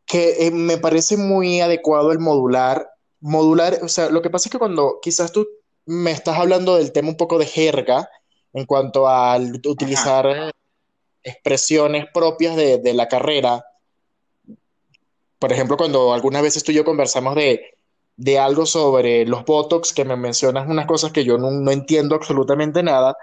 que 0.08 0.46
eh, 0.46 0.50
me 0.50 0.78
parece 0.78 1.16
muy 1.16 1.60
adecuado 1.60 2.10
el 2.12 2.18
modular. 2.18 2.90
Modular, 3.20 3.78
o 3.82 3.88
sea, 3.88 4.08
lo 4.08 4.22
que 4.22 4.30
pasa 4.30 4.48
es 4.48 4.52
que 4.52 4.58
cuando 4.58 4.98
quizás 5.02 5.32
tú 5.32 5.46
me 5.84 6.10
estás 6.10 6.38
hablando 6.38 6.76
del 6.76 6.92
tema 6.92 7.10
un 7.10 7.16
poco 7.16 7.38
de 7.38 7.46
jerga, 7.46 8.08
en 8.52 8.64
cuanto 8.66 9.08
a 9.08 9.36
utilizar 9.66 10.52
expresiones 11.22 12.06
propias 12.12 12.56
de, 12.56 12.94
la 12.94 13.08
carrera. 13.08 13.64
Por 15.38 15.52
ejemplo, 15.52 15.76
cuando 15.76 16.12
algunas 16.12 16.42
veces 16.42 16.64
tú 16.64 16.72
y 16.72 16.76
yo 16.76 16.84
conversamos 16.84 17.34
de, 17.36 18.38
algo 18.38 18.66
sobre 18.66 19.24
los 19.26 19.44
Botox, 19.44 19.92
que 19.92 20.04
me 20.04 20.16
mencionas 20.16 20.68
unas 20.68 20.86
cosas 20.86 21.12
que 21.12 21.24
yo 21.24 21.38
no, 21.38 21.70
entiendo 21.70 22.14
absolutamente 22.14 22.82
nada, 22.82 23.16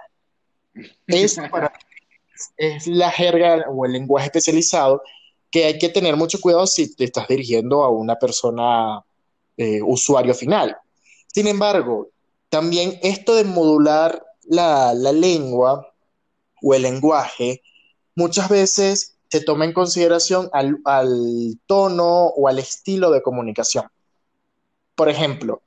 es, 1.07 1.37
es 2.57 2.87
la 2.87 3.11
jerga 3.11 3.65
o 3.69 3.85
el 3.85 3.93
lenguaje 3.93 4.27
especializado 4.27 5.01
que 5.51 5.65
hay 5.65 5.77
que 5.77 5.89
tener 5.89 6.17
mucho 6.17 6.39
cuidado 6.41 6.67
si 6.67 6.93
te 6.95 7.05
estás 7.05 7.27
dirigiendo 7.27 7.83
a 7.83 7.89
una 7.89 8.15
persona 8.15 9.01
eh, 9.57 9.81
usuario 9.81 10.33
final. 10.33 10.75
Sin 11.33 11.47
embargo, 11.47 12.09
también 12.49 12.99
esto 13.01 13.35
de 13.35 13.45
modular 13.45 14.21
la, 14.47 14.93
lengua 14.93 15.93
o 16.61 16.73
el 16.73 16.83
lenguaje, 16.83 17.61
muchas 18.15 18.49
veces 18.49 19.17
se 19.29 19.41
toma 19.41 19.65
en 19.65 19.73
consideración 19.73 20.49
al, 20.53 20.77
al 20.85 21.59
tono 21.65 22.27
o 22.27 22.47
al 22.47 22.59
estilo 22.59 23.11
de 23.11 23.21
comunicación. 23.21 23.85
Por 24.95 25.09
ejemplo, 25.09 25.61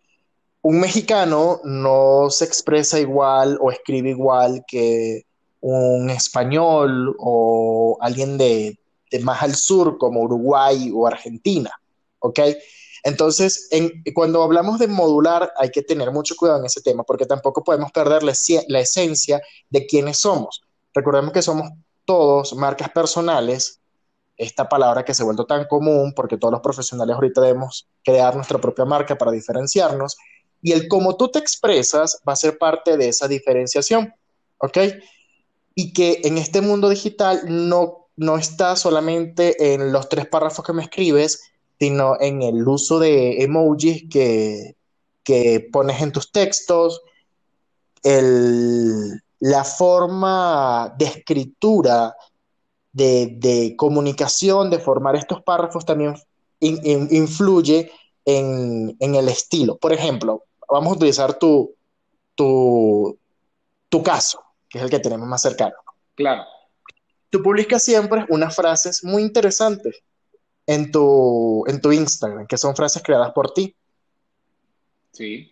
un 0.63 0.81
mexicano 0.81 1.61
no 1.65 2.31
se 2.31 2.45
expresa 2.45 2.99
igual 2.99 3.59
o 3.61 3.71
escribe 3.71 4.11
igual 4.11 4.65
que 4.67 5.25
un 5.61 6.11
español 6.11 7.15
o 7.19 7.97
alguien 8.01 8.39
de, 8.39 8.79
más 9.23 9.43
al 9.43 9.55
sur 9.55 9.99
como 9.99 10.23
Uruguay 10.23 10.91
o 10.95 11.07
Argentina, 11.07 11.71
¿ok? 12.21 12.41
Entonces, 13.03 13.69
cuando 14.15 14.43
hablamos 14.43 14.79
de 14.79 14.89
modular, 14.89 15.53
hay 15.57 15.71
que 15.71 15.83
tener 15.83 16.11
mucho 16.11 16.35
cuidado 16.37 16.61
en 16.61 16.67
ese 16.67 16.81
tema, 16.81 17.05
porque 17.05 17.27
tampoco 17.27 17.63
podemos 17.63 17.93
perder 17.93 18.23
la, 18.23 18.33
esencia 18.81 19.41
de 19.71 19.87
quiénes 19.87 20.19
somos. 20.19 20.63
Recordemos 20.95 21.33
que 21.33 21.43
somos 21.43 21.71
todos 22.05 22.55
marcas 22.55 22.91
personales, 22.91 23.81
esta 24.37 24.69
palabra 24.69 25.05
que 25.05 25.15
se 25.15 25.23
ha 25.23 25.27
vuelto 25.27 25.47
tan 25.47 25.67
común, 25.67 26.13
porque 26.15 26.37
todos 26.39 26.53
los 26.53 26.61
profesionales 26.61 27.15
ahorita 27.15 27.41
debemos 27.41 27.89
crear 28.05 28.35
nuestra 28.35 28.59
propia 28.59 28.85
marca 28.85 29.17
para 29.17 29.33
diferenciarnos, 29.33 30.17
y 30.61 30.73
el 30.73 30.89
cómo 30.89 31.17
tú 31.17 31.29
te 31.29 31.39
expresas 31.39 32.21
va 32.29 32.33
a 32.33 32.37
ser 32.37 32.59
parte 32.59 32.97
de 32.97 33.09
esa 33.09 33.29
diferenciación, 33.29 34.15
¿ok? 34.59 34.79
Y 35.75 35.93
que 35.93 36.21
en 36.25 36.39
este 36.39 36.61
mundo 36.61 36.89
digital 36.89 37.43
no, 37.47 38.09
no 38.17 38.37
está 38.39 38.75
solamente 38.75 39.75
en 39.75 39.93
los 39.93 40.09
tres 40.09 40.27
párrafos 40.27 40.65
que 40.65 40.73
me 40.73 40.83
escribes, 40.83 41.43
sino 41.79 42.21
en 42.21 42.43
el 42.43 42.67
uso 42.67 42.99
de 42.99 43.43
emojis 43.43 44.05
que, 44.11 44.77
que 45.23 45.69
pones 45.73 46.03
en 46.03 46.13
tus 46.13 46.33
textos, 46.33 47.03
el, 48.03 49.23
la 49.41 49.65
forma 49.65 50.95
de 50.99 51.05
escritura, 51.05 52.17
de, 52.93 53.35
de, 53.39 53.77
comunicación, 53.77 54.71
de 54.71 54.79
formar 54.79 55.15
estos 55.15 55.43
párrafos 55.43 55.85
también 55.85 56.15
influye 56.61 57.93
en, 58.25 58.97
en, 58.99 59.15
el 59.15 59.29
estilo. 59.29 59.77
Por 59.77 59.93
ejemplo, 59.93 60.45
vamos 60.69 60.93
a 60.93 60.97
utilizar 60.97 61.39
tu, 61.39 61.75
tu, 62.35 63.17
tu 63.89 64.03
caso, 64.03 64.43
que 64.69 64.79
es 64.79 64.85
el 64.85 64.91
que 64.91 64.99
tenemos 64.99 65.29
más 65.29 65.43
cercano. 65.43 65.77
Claro. 66.17 66.43
Tú 67.31 67.43
publicas 67.43 67.85
siempre 67.85 68.25
unas 68.31 68.57
frases 68.57 69.05
muy 69.05 69.23
interesantes 69.23 70.03
en 70.69 70.93
tu, 70.93 71.65
en 71.67 71.81
tu 71.81 71.91
Instagram, 71.91 72.47
que 72.47 72.59
son 72.59 72.77
frases 72.77 73.03
creadas 73.03 73.33
por 73.33 73.55
ti. 73.55 73.75
Sí. 75.13 75.51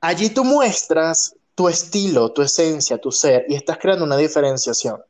Allí 0.00 0.30
tú 0.30 0.42
muestras 0.42 1.36
tu 1.54 1.68
estilo, 1.68 2.32
tu 2.32 2.42
esencia, 2.42 2.98
tu 2.98 3.12
ser, 3.12 3.46
y 3.48 3.54
estás 3.54 3.78
creando 3.78 4.04
una 4.04 4.16
diferenciación. 4.16 5.00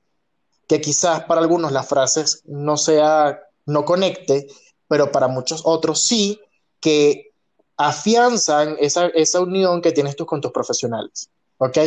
Que 0.69 0.83
quizás 0.83 1.25
para 1.25 1.41
algunos 1.41 1.73
las 1.73 1.89
frases 1.89 2.43
no 2.45 2.77
sea, 2.77 3.41
no 3.65 3.87
conecte, 3.87 4.49
pero 4.87 5.11
para 5.11 5.29
muchos 5.29 5.63
otros 5.65 6.05
sí, 6.05 6.39
que 6.79 7.33
afianzan 7.79 8.77
esa, 8.81 9.07
esa 9.07 9.41
unión 9.41 9.81
que 9.81 9.93
tienes 9.93 10.15
tú 10.15 10.27
con 10.27 10.43
tus 10.43 10.53
profesionales. 10.53 11.31
¿Ok? 11.57 11.79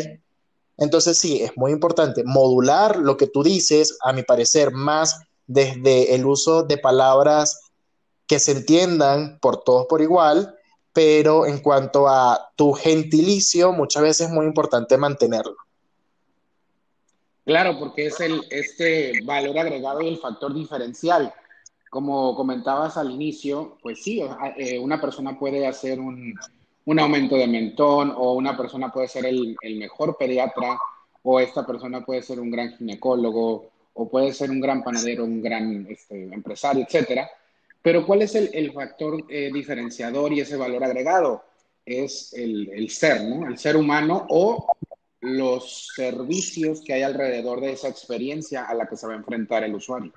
Entonces 0.77 1.15
sí, 1.19 1.43
es 1.43 1.55
muy 1.55 1.71
importante 1.71 2.23
modular 2.23 2.97
lo 2.97 3.17
que 3.17 3.27
tú 3.27 3.43
dices, 3.43 3.99
a 4.01 4.13
mi 4.13 4.23
parecer, 4.23 4.71
más 4.71 5.19
desde 5.47 6.15
el 6.15 6.25
uso 6.25 6.63
de 6.63 6.77
palabras 6.77 7.71
que 8.27 8.39
se 8.39 8.51
entiendan 8.51 9.39
por 9.39 9.63
todos 9.63 9.85
por 9.87 10.01
igual, 10.01 10.55
pero 10.93 11.45
en 11.45 11.59
cuanto 11.59 12.07
a 12.07 12.51
tu 12.55 12.73
gentilicio, 12.73 13.73
muchas 13.73 14.03
veces 14.03 14.27
es 14.27 14.33
muy 14.33 14.45
importante 14.45 14.97
mantenerlo. 14.97 15.55
Claro, 17.45 17.77
porque 17.77 18.07
es 18.07 18.19
el, 18.21 18.41
este 18.49 19.13
valor 19.23 19.59
agregado 19.59 20.01
y 20.01 20.07
el 20.07 20.17
factor 20.17 20.53
diferencial. 20.53 21.31
Como 21.91 22.35
comentabas 22.35 22.97
al 22.97 23.11
inicio, 23.11 23.77
pues 23.83 24.01
sí, 24.01 24.21
eh, 24.57 24.79
una 24.79 24.99
persona 24.99 25.37
puede 25.37 25.67
hacer 25.67 25.99
un, 25.99 26.33
un 26.85 26.99
aumento 26.99 27.35
de 27.35 27.47
mentón 27.47 28.13
o 28.15 28.33
una 28.33 28.57
persona 28.57 28.91
puede 28.91 29.07
ser 29.07 29.25
el, 29.27 29.55
el, 29.61 29.77
mejor 29.77 30.17
pediatra 30.17 30.79
o 31.21 31.39
esta 31.39 31.65
persona 31.65 32.03
puede 32.03 32.23
ser 32.23 32.39
un 32.39 32.49
gran 32.49 32.75
ginecólogo 32.77 33.69
o 33.95 34.07
puede 34.07 34.33
ser 34.33 34.51
un 34.51 34.61
gran 34.61 34.83
panadero, 34.83 35.23
un 35.23 35.41
gran 35.41 35.87
este, 35.89 36.23
empresario, 36.25 36.85
etcétera. 36.85 37.29
Pero 37.81 38.05
¿cuál 38.05 38.21
es 38.21 38.35
el, 38.35 38.71
factor 38.73 39.25
eh, 39.29 39.49
diferenciador 39.53 40.33
y 40.33 40.41
ese 40.41 40.57
valor 40.57 40.83
agregado? 40.83 41.43
Es 41.85 42.33
el, 42.33 42.69
el, 42.69 42.89
ser, 42.89 43.23
¿no? 43.23 43.47
El 43.47 43.57
ser 43.57 43.77
humano 43.77 44.25
o 44.29 44.67
los 45.21 45.91
servicios 45.95 46.81
que 46.81 46.93
hay 46.93 47.03
alrededor 47.03 47.61
de 47.61 47.71
esa 47.71 47.87
experiencia 47.87 48.65
a 48.65 48.73
la 48.73 48.87
que 48.87 48.97
se 48.97 49.07
va 49.07 49.13
a 49.13 49.17
enfrentar 49.17 49.63
el 49.63 49.75
usuario. 49.75 50.13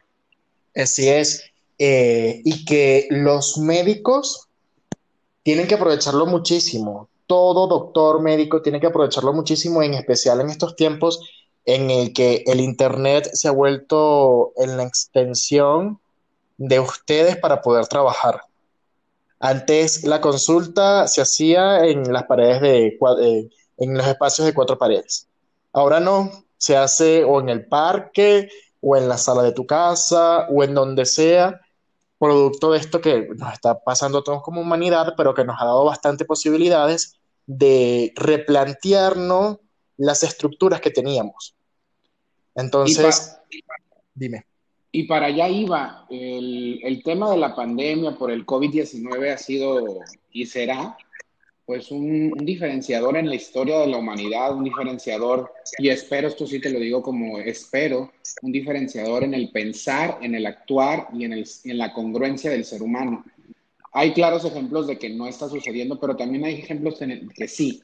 Así 0.75 1.09
es. 1.09 1.45
Eh, 1.79 2.43
y 2.45 2.65
que 2.65 3.07
los 3.11 3.59
médicos 3.59 4.49
tienen 5.43 5.67
que 5.67 5.75
aprovecharlo 5.75 6.27
muchísimo. 6.27 7.09
Todo 7.27 7.69
doctor 7.69 8.21
médico 8.21 8.61
tiene 8.61 8.81
que 8.81 8.89
aprovecharlo 8.89 9.33
muchísimo, 9.33 9.83
en 9.83 9.95
especial 9.95 10.41
en 10.41 10.51
estos 10.51 10.75
tiempos 10.75 11.21
en 11.69 11.91
el 11.91 12.15
que 12.15 12.45
el 12.47 12.61
Internet 12.61 13.29
se 13.35 13.47
ha 13.47 13.51
vuelto 13.51 14.55
en 14.57 14.79
la 14.79 14.85
extensión 14.85 16.01
de 16.57 16.81
ustedes 16.81 17.37
para 17.37 17.61
poder 17.61 17.87
trabajar. 17.87 18.41
Antes 19.39 20.03
la 20.05 20.23
consulta 20.23 21.07
se 21.09 21.21
hacía 21.21 21.85
en 21.85 22.11
las 22.11 22.25
paredes 22.25 22.63
de, 22.63 22.87
eh, 23.21 23.51
en 23.77 23.99
los 23.99 24.07
espacios 24.07 24.47
de 24.47 24.55
cuatro 24.55 24.79
paredes. 24.79 25.29
Ahora 25.75 26.01
no, 26.01 26.33
se 26.57 26.75
hace 26.75 27.23
o 27.25 27.39
en 27.39 27.51
el 27.51 27.67
parque 27.67 28.49
o 28.81 28.97
en 28.97 29.07
la 29.07 29.19
sala 29.19 29.43
de 29.43 29.53
tu 29.53 29.67
casa 29.67 30.47
o 30.49 30.65
en 30.65 30.73
donde 30.73 31.05
sea, 31.05 31.61
producto 32.19 32.73
de 32.73 32.79
esto 32.79 33.03
que 33.03 33.29
nos 33.37 33.53
está 33.53 33.79
pasando 33.79 34.21
a 34.21 34.25
todos 34.25 34.43
como 34.43 34.63
humanidad, 34.63 35.13
pero 35.19 35.35
que 35.35 35.45
nos 35.45 35.61
ha 35.61 35.67
dado 35.67 35.85
bastante 35.85 36.25
posibilidades 36.25 37.19
de 37.45 38.15
replantearnos 38.17 39.59
las 39.99 40.23
estructuras 40.23 40.81
que 40.81 40.91
teníamos. 40.91 41.58
Entonces, 42.59 43.39
dime. 44.15 44.45
Y 44.91 45.05
para 45.05 45.27
allá 45.27 45.49
iba, 45.49 46.07
el, 46.11 46.81
el, 46.83 47.03
tema 47.03 47.31
de 47.31 47.37
la 47.37 47.55
pandemia 47.55 48.17
por 48.17 48.31
el 48.31 48.45
COVID-19 48.45 49.33
ha 49.33 49.39
sido 49.39 50.01
y 50.33 50.47
será 50.47 50.97
pues 51.67 51.91
un, 51.91 52.33
un, 52.35 52.47
diferenciador 52.47 53.19
en 53.19 53.29
la 53.29 53.35
historia 53.35 53.79
de 53.81 53.89
la 53.89 53.99
humanidad, 53.99 54.57
un 54.57 54.65
diferenciador, 54.65 55.53
y 55.77 55.91
espero, 55.91 56.27
esto 56.27 56.47
sí 56.47 56.61
te 56.61 56.71
lo 56.71 56.81
digo 56.81 57.03
como 57.03 57.39
espero, 57.39 58.11
un 58.41 58.53
diferenciador 58.53 59.25
en 59.25 59.35
el 59.35 59.51
pensar, 59.51 60.19
en 60.23 60.35
el 60.35 60.47
actuar 60.47 61.09
y 61.13 61.25
en, 61.25 61.35
el, 61.35 61.47
en 61.65 61.77
la 61.77 61.93
congruencia 61.93 62.51
del 62.51 62.65
ser 62.65 62.83
humano. 62.83 63.23
Hay 63.93 64.15
claros 64.15 64.47
ejemplos 64.47 64.87
de 64.87 64.99
que 64.99 65.11
no 65.11 65.27
está 65.27 65.49
sucediendo, 65.49 66.01
pero 66.01 66.17
también 66.17 66.47
hay 66.47 66.55
ejemplos 66.55 67.03
en 67.03 67.11
el 67.11 67.33
que 67.35 67.49
sí. 67.49 67.83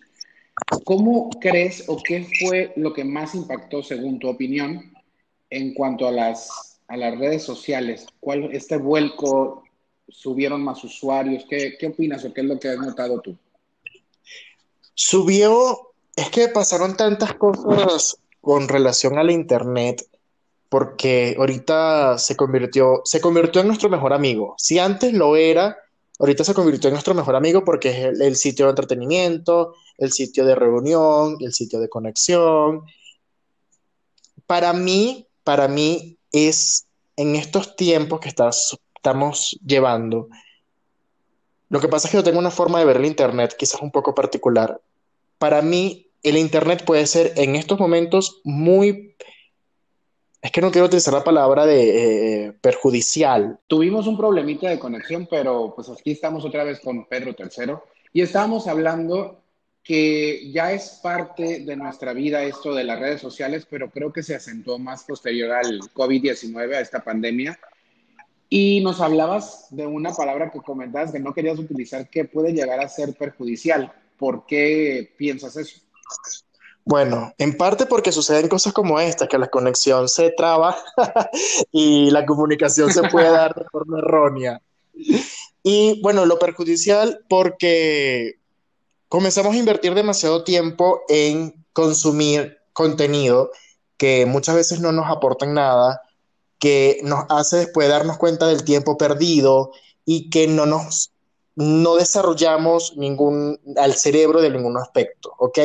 ¿Cómo 0.85 1.31
crees 1.41 1.85
o 1.89 1.99
qué 2.03 2.27
fue 2.41 2.73
lo 2.77 2.93
que 2.93 3.05
más 3.05 3.35
impactó, 3.35 3.83
según 3.83 4.19
tu 4.19 4.29
opinión, 4.29 4.93
en 5.51 5.75
cuanto 5.75 6.07
a 6.07 6.13
las, 6.13 6.79
a 6.89 6.97
las 6.97 7.19
redes 7.19 7.43
sociales? 7.43 8.07
¿Cuál 8.21 8.51
este 8.53 8.77
vuelco? 8.77 9.65
¿Subieron 10.09 10.63
más 10.63 10.85
usuarios? 10.85 11.45
¿Qué, 11.49 11.77
¿Qué 11.79 11.89
opinas 11.89 12.25
o 12.25 12.33
qué 12.33 12.43
es 12.43 12.47
lo 12.47 12.59
que 12.59 12.69
has 12.69 12.79
notado 12.79 13.21
tú? 13.21 13.37
Subió, 14.95 15.93
es 16.15 16.31
que 16.31 16.49
pasaron 16.49 16.97
tantas 16.97 17.35
cosas 17.35 18.19
con 18.41 18.69
relación 18.69 19.19
al 19.19 19.31
Internet, 19.31 20.07
porque 20.69 21.35
ahorita 21.39 22.19
se 22.19 22.37
convirtió, 22.37 23.01
se 23.05 23.21
convirtió 23.21 23.61
en 23.61 23.69
nuestro 23.69 23.89
mejor 23.89 24.13
amigo. 24.13 24.55
Si 24.59 24.79
antes 24.79 25.13
lo 25.13 25.37
era, 25.37 25.77
ahorita 26.19 26.45
se 26.45 26.55
convirtió 26.55 26.89
en 26.89 26.95
nuestro 26.95 27.15
mejor 27.15 27.37
amigo 27.37 27.65
porque 27.65 27.91
es 27.91 28.21
el, 28.21 28.37
sitio 28.37 28.67
de 28.67 28.71
entretenimiento, 28.71 29.75
el 29.99 30.13
sitio 30.13 30.45
de 30.45 30.55
reunión, 30.55 31.37
el 31.41 31.53
sitio 31.53 31.81
de 31.81 31.89
conexión. 31.89 32.85
Para 34.47 34.73
mí, 34.73 35.27
para 35.43 35.69
mí 35.69 36.19
es 36.33 36.87
en 37.17 37.37
estos 37.37 37.77
tiempos 37.77 38.21
que 38.21 38.29
estamos 38.29 39.59
llevando, 39.65 40.29
lo 41.69 41.81
que 41.81 41.89
pasa 41.89 42.07
es 42.07 42.13
que 42.13 42.19
yo 42.19 42.25
tengo 42.25 42.39
una 42.39 42.51
forma 42.51 42.79
de 42.79 42.85
ver 42.85 42.99
el 42.99 43.05
Internet 43.05 43.57
quizás 43.59 43.81
un 43.81 43.91
poco 43.91 44.15
particular. 44.15 44.81
Para 45.39 45.61
mí, 45.61 46.09
el 46.23 46.37
Internet 46.37 46.85
puede 46.85 47.07
ser 47.07 47.33
en 47.37 47.57
estos 47.57 47.81
momentos 47.81 48.41
muy 48.45 49.17
es 50.41 50.53
que 50.53 50.61
no 50.61 50.71
quiero 50.71 50.87
utilizar 50.87 51.15
la 51.15 51.25
palabra 51.25 51.65
de 51.65 52.45
eh, 52.45 52.53
perjudicial. 52.61 53.59
Tuvimos 53.67 54.07
un 54.07 54.19
problemita 54.19 54.69
de 54.69 54.79
conexión, 54.79 55.27
pero 55.29 55.73
pues 55.75 55.89
aquí 55.89 56.11
estamos 56.11 56.45
otra 56.45 56.65
vez 56.65 56.81
con 56.81 57.07
Pedro 57.07 57.35
III 57.37 57.77
y 58.13 58.21
estábamos 58.21 58.69
hablando 58.69 59.41
que 59.85 60.51
ya 60.51 60.73
es 60.73 60.99
parte 61.03 61.61
de 61.61 61.77
nuestra 61.77 62.15
vida 62.15 62.43
esto 62.43 62.75
de 62.75 62.85
las 62.85 62.99
redes 62.99 63.21
sociales, 63.21 63.67
pero 63.69 63.91
creo 63.91 64.11
que 64.13 64.23
se 64.23 64.35
acentuó 64.35 64.79
más 64.79 65.05
posterior 65.05 65.53
al 65.53 65.81
COVID-19, 65.93 66.75
a 66.75 66.81
esta 66.81 67.05
pandemia. 67.05 67.59
Y 68.49 68.81
nos 68.81 69.03
hablabas 69.03 69.67
de 69.71 69.87
una 69.87 70.15
palabra 70.15 70.51
que 70.51 70.61
comentabas 70.61 71.13
que 71.13 71.21
no 71.21 71.35
querías 71.35 71.59
utilizar 71.59 72.09
que 72.09 72.25
puede 72.25 72.55
llegar 72.55 72.81
a 72.81 72.89
ser 72.89 73.13
perjudicial. 73.13 73.93
¿Por 74.19 74.47
qué 74.47 75.13
piensas 75.19 75.57
eso? 75.59 75.81
Bueno, 76.87 77.35
en 77.37 77.57
parte 77.57 77.85
porque 77.85 78.13
suceden 78.13 78.49
cosas 78.49 78.73
como 78.73 78.99
esta, 79.01 79.29
que 79.29 79.39
la 79.39 79.49
conexión 79.49 80.09
se 80.09 80.31
traba 80.31 80.77
y 81.73 82.11
la 82.11 82.25
comunicación 82.25 82.91
se 82.91 83.03
puede 83.09 83.31
dar 83.31 83.55
de 83.55 83.65
forma 83.71 83.99
errónea. 83.99 84.61
Y 85.67 86.03
bueno, 86.03 86.27
lo 86.27 86.39
perjudicial 86.39 87.25
porque 87.27 88.35
comenzamos 89.15 89.55
a 89.55 89.59
invertir 89.59 89.95
demasiado 89.95 90.43
tiempo 90.43 91.03
en 91.09 91.65
consumir 91.73 92.59
contenido 92.73 93.53
que 93.97 94.27
muchas 94.27 94.57
veces 94.57 94.81
no 94.81 94.91
nos 94.91 95.09
aportan 95.09 95.55
nada, 95.55 96.03
que 96.59 96.99
nos 97.05 97.25
hace 97.29 97.59
después 97.59 97.89
darnos 97.89 98.19
cuenta 98.19 98.49
del 98.49 98.65
tiempo 98.65 98.99
perdido 98.99 99.71
y 100.05 100.31
que 100.31 100.49
no 100.49 100.67
nos 100.67 101.13
no 101.55 101.95
desarrollamos 101.95 102.97
ningún 102.97 103.61
al 103.77 103.95
cerebro 103.95 104.41
de 104.41 104.51
ningún 104.51 104.77
aspecto, 104.79 105.33
¿ok? 105.39 105.61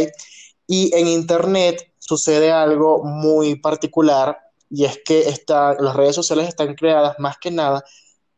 Y 0.67 0.95
en 0.95 1.07
Internet 1.07 1.91
sucede 1.97 2.51
algo 2.51 3.03
muy 3.03 3.55
particular 3.55 4.37
y 4.69 4.85
es 4.85 4.99
que 5.03 5.25
las 5.47 5.95
redes 5.95 6.13
sociales 6.13 6.49
están 6.49 6.75
creadas 6.75 7.15
más 7.17 7.39
que 7.39 7.49
nada, 7.49 7.83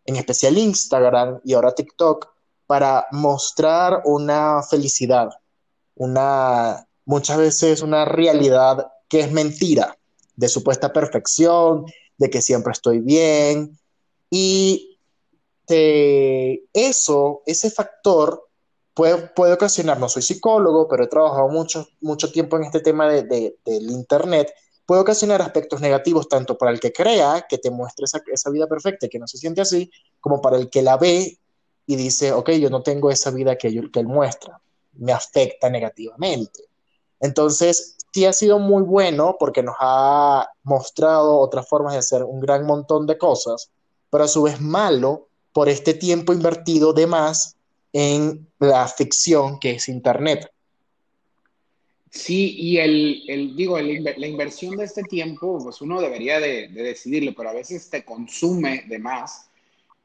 en 0.06 0.16
especial 0.16 0.58
Instagram 0.58 1.42
y 1.44 1.52
ahora 1.52 1.76
TikTok, 1.76 2.32
para 2.72 3.06
mostrar 3.12 4.02
una 4.06 4.64
felicidad, 4.64 5.28
una 5.96 6.88
muchas 7.04 7.38
veces 7.38 7.82
una 7.82 8.06
realidad 8.06 8.88
que 9.10 9.20
es 9.20 9.30
mentira, 9.30 9.98
de 10.38 10.48
supuesta 10.48 10.94
perfección, 10.94 11.86
de 12.18 12.30
que 12.30 12.42
siempre 12.42 12.72
estoy 12.72 13.00
bien. 13.00 13.78
Y 14.30 14.98
eso, 15.68 17.42
ese 17.46 17.70
factor 17.72 18.48
puede, 18.94 19.52
ocasionar, 19.52 20.00
no 20.00 20.08
soy 20.08 20.22
psicólogo, 20.22 20.88
pero 20.88 21.04
he 21.04 21.08
trabajado 21.08 21.50
mucho, 21.50 21.90
mucho 22.00 22.32
tiempo 22.32 22.56
en 22.56 22.64
este 22.64 22.80
tema 22.80 23.10
de, 23.10 23.58
del 23.66 23.92
Internet, 23.92 24.54
puede 24.86 25.02
ocasionar 25.02 25.42
aspectos 25.42 25.82
negativos 25.82 26.30
tanto 26.30 26.58
para 26.58 26.72
el 26.72 26.80
que 26.80 26.94
crea 26.94 27.46
que 27.50 27.58
te 27.58 27.70
muestre 27.70 28.06
esa, 28.06 28.22
esa, 28.32 28.50
vida 28.50 28.68
perfecta 28.68 29.10
que 29.10 29.20
no 29.20 29.28
se 29.28 29.38
siente 29.38 29.60
así, 29.60 29.92
como 30.22 30.42
para 30.42 30.56
el 30.56 30.70
que 30.70 30.82
la 30.82 30.96
ve 30.96 31.38
y 31.86 31.96
dice, 31.96 32.32
ok, 32.32 32.52
yo 32.52 32.70
no 32.70 32.84
tengo 32.84 33.12
esa 33.12 33.32
vida 33.32 33.58
que, 33.58 33.90
que 33.92 34.00
él 34.00 34.08
muestra, 34.08 34.60
me 34.94 35.12
afecta 35.12 35.70
negativamente. 35.70 36.64
Entonces, 37.20 37.98
sí 38.14 38.26
ha 38.26 38.34
sido 38.34 38.60
muy 38.60 38.84
bueno 38.84 39.38
porque 39.40 39.64
nos 39.64 39.76
ha 39.80 40.50
mostrado 40.64 41.38
otras 41.38 41.68
formas 41.68 41.94
de 41.94 42.00
hacer 42.00 42.24
un 42.24 42.40
gran 42.40 42.66
montón 42.66 43.08
de 43.08 43.18
cosas, 43.18 43.72
pero 44.10 44.24
a 44.24 44.28
su 44.28 44.44
vez 44.44 44.60
malo 44.60 45.28
por 45.54 45.70
este 45.70 45.94
tiempo 45.94 46.34
invertido 46.34 46.94
de 46.94 47.08
más 47.08 47.56
en 47.94 48.48
la 48.60 48.88
ficción 48.88 49.60
que 49.60 49.72
es 49.72 49.90
Internet. 49.90 50.52
Sí, 52.10 52.56
y 52.58 52.78
el, 52.78 53.56
digo, 53.56 53.80
la 53.80 54.28
inversión 54.28 54.76
de 54.76 54.84
este 54.84 55.04
tiempo, 55.04 55.60
pues 55.64 55.80
uno 55.80 56.02
debería 56.02 56.42
de, 56.42 56.68
de, 56.68 56.84
decidirlo, 56.84 57.34
pero 57.36 57.50
a 57.50 57.54
veces 57.54 57.90
te 57.90 58.04
consume 58.04 58.84
de 58.88 59.00
más. 59.00 59.50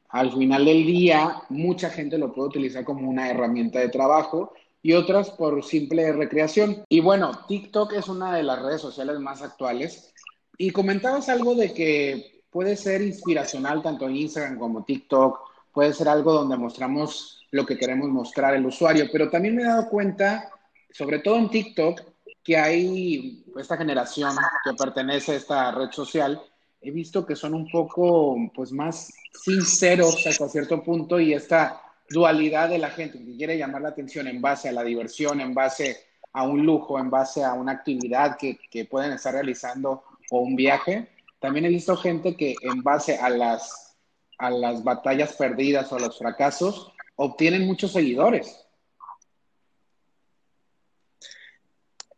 Al 0.09 0.31
final 0.31 0.65
del 0.65 0.85
día, 0.85 1.41
mucha 1.49 1.89
gente 1.89 2.17
lo 2.17 2.33
puede 2.33 2.49
utilizar 2.49 2.83
como 2.83 3.09
una 3.09 3.29
herramienta 3.29 3.79
de 3.79 3.89
trabajo 3.89 4.53
y 4.81 4.93
otras 4.93 5.31
por 5.31 5.63
simple 5.63 6.11
recreación. 6.13 6.83
Y 6.87 7.01
bueno, 7.01 7.31
TikTok 7.47 7.93
es 7.93 8.07
una 8.07 8.33
de 8.33 8.43
las 8.43 8.61
redes 8.61 8.81
sociales 8.81 9.19
más 9.19 9.41
actuales. 9.41 10.13
Y 10.57 10.71
comentabas 10.71 11.29
algo 11.29 11.55
de 11.55 11.73
que 11.73 12.41
puede 12.49 12.75
ser 12.75 13.01
inspiracional 13.01 13.81
tanto 13.81 14.07
en 14.07 14.15
Instagram 14.15 14.57
como 14.57 14.85
TikTok, 14.85 15.39
puede 15.73 15.93
ser 15.93 16.07
algo 16.07 16.33
donde 16.33 16.57
mostramos 16.57 17.45
lo 17.51 17.65
que 17.65 17.77
queremos 17.77 18.09
mostrar 18.09 18.55
el 18.55 18.65
usuario. 18.65 19.07
Pero 19.11 19.29
también 19.29 19.55
me 19.55 19.63
he 19.63 19.65
dado 19.65 19.89
cuenta, 19.89 20.49
sobre 20.91 21.19
todo 21.19 21.35
en 21.35 21.49
TikTok, 21.49 22.01
que 22.43 22.57
hay 22.57 23.43
esta 23.57 23.75
generación 23.75 24.35
que 24.63 24.73
pertenece 24.73 25.33
a 25.33 25.35
esta 25.35 25.71
red 25.71 25.91
social, 25.91 26.41
he 26.81 26.91
visto 26.91 27.25
que 27.25 27.35
son 27.35 27.53
un 27.53 27.69
poco 27.69 28.37
pues 28.53 28.71
más 28.71 29.13
sinceros 29.33 30.25
hasta 30.25 30.49
cierto 30.49 30.83
punto 30.83 31.19
y 31.19 31.33
esta 31.33 31.81
dualidad 32.09 32.69
de 32.69 32.77
la 32.77 32.89
gente 32.89 33.23
que 33.23 33.35
quiere 33.35 33.57
llamar 33.57 33.81
la 33.81 33.89
atención 33.89 34.27
en 34.27 34.41
base 34.41 34.69
a 34.69 34.71
la 34.71 34.83
diversión, 34.83 35.41
en 35.41 35.53
base 35.53 35.97
a 36.33 36.43
un 36.43 36.65
lujo, 36.65 36.99
en 36.99 37.09
base 37.09 37.43
a 37.43 37.53
una 37.53 37.73
actividad 37.73 38.37
que, 38.37 38.57
que 38.69 38.85
pueden 38.85 39.11
estar 39.11 39.33
realizando 39.33 40.03
o 40.29 40.39
un 40.39 40.55
viaje. 40.55 41.09
También 41.39 41.65
he 41.65 41.69
visto 41.69 41.97
gente 41.97 42.35
que 42.35 42.55
en 42.61 42.83
base 42.83 43.17
a 43.17 43.29
las, 43.29 43.97
a 44.37 44.49
las 44.49 44.83
batallas 44.83 45.33
perdidas 45.33 45.91
o 45.91 45.95
a 45.95 45.99
los 45.99 46.17
fracasos 46.17 46.91
obtienen 47.15 47.65
muchos 47.65 47.91
seguidores. 47.91 48.63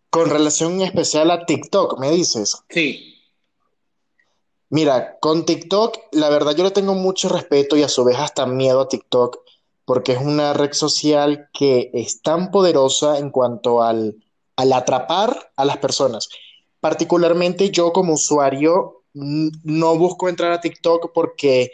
Con 0.10 0.30
relación 0.30 0.82
especial 0.82 1.30
a 1.32 1.46
TikTok, 1.46 2.00
me 2.00 2.12
dices. 2.12 2.64
Sí. 2.70 3.19
Mira, 4.70 5.18
con 5.20 5.46
TikTok, 5.46 5.98
la 6.12 6.30
verdad 6.30 6.56
yo 6.56 6.64
le 6.64 6.72
tengo 6.72 6.94
mucho 6.94 7.28
respeto 7.30 7.76
y 7.76 7.84
a 7.84 7.90
su 7.90 8.04
vez 8.04 8.18
hasta 8.18 8.46
miedo 8.46 8.82
a 8.82 8.88
TikTok, 8.88 9.40
porque 9.84 10.14
es 10.14 10.22
una 10.22 10.54
red 10.54 10.74
social 10.74 11.50
que 11.52 11.90
es 11.94 12.22
tan 12.22 12.52
poderosa 12.52 13.18
en 13.18 13.32
cuanto 13.32 13.82
al, 13.82 14.16
al 14.56 14.74
atrapar 14.74 15.52
a 15.56 15.66
las 15.66 15.78
personas. 15.78 16.30
Particularmente 16.80 17.72
yo 17.72 17.92
como 17.92 18.14
usuario 18.14 19.04
no 19.14 19.98
busco 19.98 20.30
entrar 20.30 20.52
a 20.52 20.62
TikTok 20.62 21.12
porque 21.14 21.72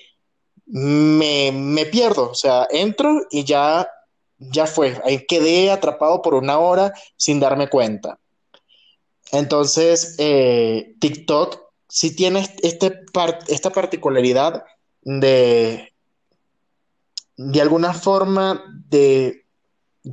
me, 0.68 1.86
pierdo, 1.92 2.32
o 2.32 2.36
sea, 2.36 2.68
entro 2.70 3.22
y 3.30 3.44
ya, 3.44 3.88
ya 4.38 4.66
fue, 4.66 5.00
ahí 5.04 5.26
quedé 5.26 5.72
atrapado 5.72 6.22
por 6.22 6.34
una 6.34 6.60
hora 6.60 6.94
sin 7.18 7.40
darme 7.40 7.70
cuenta. 7.70 8.20
Entonces, 9.32 10.16
eh, 10.18 10.96
TikTok 11.00 11.65
sí 11.96 12.14
tiene 12.14 12.46
este 12.62 13.06
esta 13.48 13.70
particularidad 13.70 14.66
de, 15.02 15.94
de 17.38 17.62
alguna 17.62 17.94
forma, 17.94 18.62
de 18.90 19.46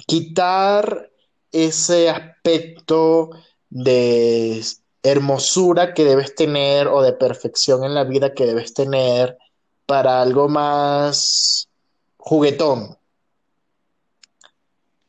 quitar 0.06 1.10
ese 1.50 2.08
aspecto 2.08 3.30
de 3.68 4.64
hermosura 5.02 5.92
que 5.92 6.04
debes 6.04 6.36
tener 6.36 6.86
o 6.86 7.02
de 7.02 7.14
perfección 7.14 7.82
en 7.82 7.94
la 7.94 8.04
vida 8.04 8.32
que 8.32 8.46
debes 8.46 8.74
tener 8.74 9.36
para 9.84 10.22
algo 10.22 10.48
más 10.48 11.68
juguetón. 12.16 12.96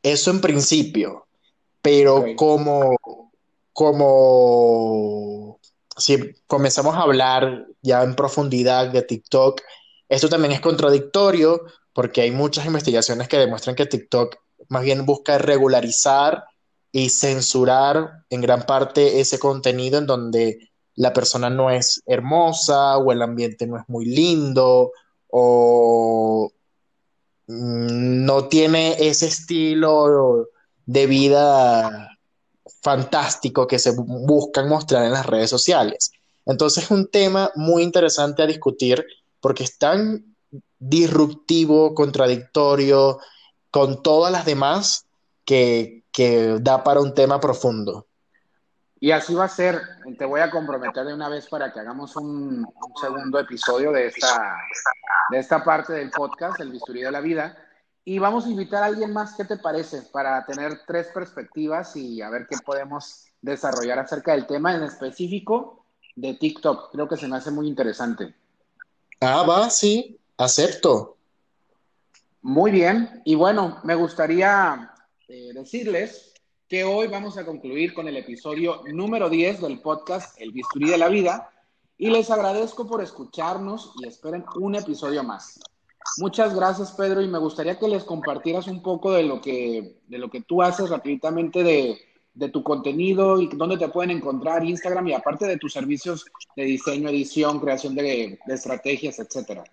Eso 0.02 0.32
en 0.32 0.42
principio, 0.42 1.28
pero 1.84 2.26
como, 2.36 2.98
como 3.74 5.60
si 5.98 6.36
comenzamos 6.48 6.96
a 6.96 7.02
hablar 7.02 7.68
ya 7.82 8.04
en 8.04 8.16
profundidad 8.16 8.92
de 8.92 9.02
TikTok, 9.02 9.62
esto 10.10 10.30
también 10.30 10.54
es 10.54 10.62
contradictorio 10.62 11.62
porque 11.94 12.22
hay 12.22 12.32
muchas 12.32 12.66
investigaciones 12.66 13.28
que 13.28 13.38
demuestran 13.38 13.76
que 13.76 13.86
TikTok 13.86 14.36
más 14.70 14.84
bien 14.84 15.06
busca 15.06 15.38
regularizar 15.38 16.46
y 16.92 17.10
censurar 17.10 18.24
en 18.30 18.42
gran 18.42 18.64
parte 18.66 19.20
ese 19.20 19.40
contenido 19.40 19.98
en 19.98 20.06
donde 20.06 20.72
la 20.96 21.14
persona 21.14 21.50
no 21.50 21.72
es 21.72 22.02
hermosa 22.06 22.98
o 22.98 23.12
el 23.12 23.22
ambiente 23.22 23.66
no 23.66 23.78
es 23.78 23.84
muy 23.88 24.06
lindo 24.06 24.92
o 25.28 26.52
no 27.48 28.48
tiene 28.48 28.96
ese 29.00 29.28
estilo 29.28 30.48
de 30.86 31.08
vida 31.08 32.13
fantástico 32.84 33.66
que 33.66 33.80
se 33.80 33.94
buscan 33.98 34.68
mostrar 34.68 35.06
en 35.06 35.14
las 35.14 35.26
redes 35.26 35.50
sociales. 35.50 36.12
Entonces 36.46 36.84
es 36.84 36.92
un 36.92 37.10
tema 37.10 37.50
muy 37.56 37.82
interesante 37.82 38.44
a 38.44 38.48
discutir 38.48 39.06
porque 39.40 39.64
es 39.64 39.78
tan 39.78 40.36
disruptivo, 40.78 41.96
contradictorio 41.96 43.20
con 43.72 44.04
todas 44.04 44.32
las 44.32 44.46
demás 44.46 45.06
que, 45.46 46.04
da 46.62 46.84
para 46.84 47.00
un 47.00 47.14
tema 47.14 47.40
profundo. 47.40 48.06
Y 49.00 49.12
así 49.12 49.34
va 49.34 49.46
a 49.46 49.50
ser. 49.50 49.82
Te 50.18 50.26
voy 50.26 50.42
a 50.42 50.52
comprometer 50.52 51.06
de 51.06 51.14
una 51.14 51.28
vez 51.28 51.48
para 51.48 51.74
que 51.74 51.80
hagamos 51.80 52.16
un, 52.16 52.66
segundo 53.02 53.40
episodio 53.40 53.92
de 53.92 54.08
esta, 54.08 54.58
de 55.32 55.40
esta 55.40 55.64
parte 55.64 55.94
del 55.94 56.12
podcast, 56.12 56.60
El 56.60 56.72
Bisturí 56.72 57.02
de 57.02 57.12
la 57.12 57.20
Vida. 57.20 57.58
Y 58.06 58.20
vamos 58.20 58.46
a 58.46 58.50
invitar 58.50 58.84
a 58.84 58.88
alguien 58.88 59.14
más, 59.14 59.36
¿qué 59.36 59.46
te 59.46 59.58
parece? 59.58 60.02
Para 60.02 60.46
tener 60.46 60.82
tres 60.86 61.08
perspectivas 61.14 61.96
y 61.96 62.22
a 62.22 62.30
ver 62.30 62.48
qué 62.50 62.58
podemos 62.66 63.26
desarrollar 63.42 64.00
acerca 64.00 64.34
del 64.34 64.46
tema 64.46 64.76
en 64.76 64.84
específico 64.84 65.86
de 66.16 66.34
TikTok. 66.34 66.92
Creo 66.92 67.08
que 67.08 67.18
se 67.18 67.28
me 67.28 67.38
hace 67.38 67.52
muy 67.52 67.68
interesante. 67.68 68.36
Ah, 69.22 69.44
va, 69.44 69.70
sí, 69.70 70.20
acepto. 70.38 71.16
Muy 72.42 72.72
bien. 72.72 73.22
Y 73.24 73.36
bueno, 73.36 73.80
me 73.84 73.96
gustaría 73.96 74.94
eh, 75.30 75.52
decirles 75.54 76.34
que 76.68 76.84
hoy 76.84 77.08
vamos 77.08 77.38
a 77.38 77.46
concluir 77.46 77.94
con 77.94 78.10
el 78.10 78.18
episodio 78.18 78.82
número 78.92 79.30
10 79.30 79.62
del 79.62 79.80
podcast 79.80 80.40
El 80.42 80.52
Bisturí 80.52 80.90
de 80.90 80.98
la 80.98 81.08
Vida 81.08 81.52
y 81.98 82.10
les 82.10 82.30
agradezco 82.30 82.86
por 82.86 83.02
escucharnos 83.02 83.94
y 84.02 84.08
esperen 84.08 84.44
un 84.56 84.76
episodio 84.76 85.24
más. 85.24 85.60
Muchas 86.18 86.56
gracias 86.56 86.92
Pedro 86.92 87.22
y 87.22 87.28
me 87.28 87.40
gustaría 87.40 87.80
que 87.80 87.88
les 87.88 88.04
compartieras 88.04 88.68
un 88.68 88.82
poco 88.82 89.12
de 89.12 89.24
lo 89.24 89.42
que, 89.42 89.98
de 90.08 90.18
lo 90.18 90.30
que 90.30 90.42
tú 90.42 90.62
haces 90.62 90.90
rápidamente 90.90 91.64
de 91.64 91.98
de 92.34 92.50
tu 92.50 92.64
contenido 92.64 93.40
y 93.40 93.48
dónde 93.54 93.78
te 93.78 93.90
pueden 93.90 94.12
encontrar 94.12 94.64
Instagram 94.64 95.08
y 95.08 95.14
aparte 95.14 95.46
de 95.46 95.58
tus 95.58 95.74
servicios 95.74 96.26
de 96.56 96.64
diseño, 96.64 97.10
edición, 97.10 97.60
creación 97.60 97.96
de, 97.96 98.40
estrategias, 98.48 99.20
etcétera. 99.20 99.64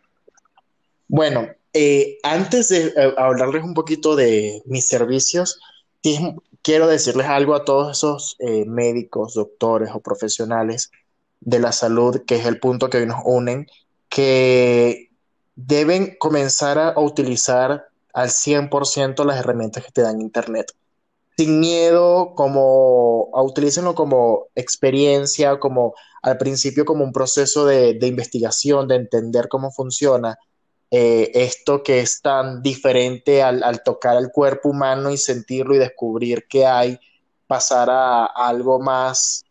Bueno, 1.09 1.49
eh, 1.73 2.19
antes 2.23 2.69
de 2.69 2.89
eh, 2.89 3.15
hablarles 3.17 3.65
un 3.65 3.75
poquito 3.75 4.15
de 4.15 4.63
mis 4.67 4.87
servicios, 4.87 5.59
quiero 6.63 6.87
decirles 6.87 7.27
algo 7.27 7.55
a 7.55 7.65
todos 7.65 7.97
esos 7.97 8.37
eh, 8.39 8.65
médicos, 8.67 9.35
doctores 9.35 9.91
o 9.95 10.01
profesionales 10.01 10.91
de 11.41 11.59
la 11.59 11.73
salud, 11.73 12.23
que 12.27 12.37
es 12.37 12.47
el 12.47 12.61
punto 12.61 12.91
que 12.91 12.99
hoy 12.99 13.07
nos 13.07 13.23
unen, 13.25 13.67
que 14.09 15.10
deben 15.67 16.17
comenzar 16.19 16.79
a 16.79 16.99
utilizar 16.99 17.89
al 18.13 18.29
100% 18.29 19.25
las 19.25 19.39
herramientas 19.39 19.85
que 19.85 19.93
te 19.93 20.03
dan 20.03 20.21
Internet. 20.21 20.73
Sin 21.37 21.61
miedo, 21.61 22.35
como 22.35 23.31
a 23.35 23.43
utilícenlo 23.43 23.95
como 23.95 24.49
experiencia, 24.55 25.59
como 25.59 25.95
al 26.23 26.37
principio 26.37 26.85
como 26.85 27.05
un 27.05 27.13
proceso 27.13 27.65
de, 27.65 27.97
investigación, 28.03 28.89
de 28.89 28.97
entender 28.97 29.49
cómo 29.49 29.71
funciona 29.71 30.39
eh, 30.91 31.31
esto 31.35 31.83
que 31.83 32.01
es 32.01 32.21
tan 32.21 32.63
diferente 32.63 33.43
al, 33.43 33.83
tocar 33.83 34.17
el 34.17 34.31
cuerpo 34.33 34.71
humano 34.71 35.11
y 35.11 35.17
sentirlo 35.17 35.75
y 35.75 35.79
descubrir 35.79 36.47
que 36.49 36.67
hay, 36.67 36.99
pasar 37.47 37.89
a, 37.91 38.27
algo 38.27 38.81
más 38.81 39.45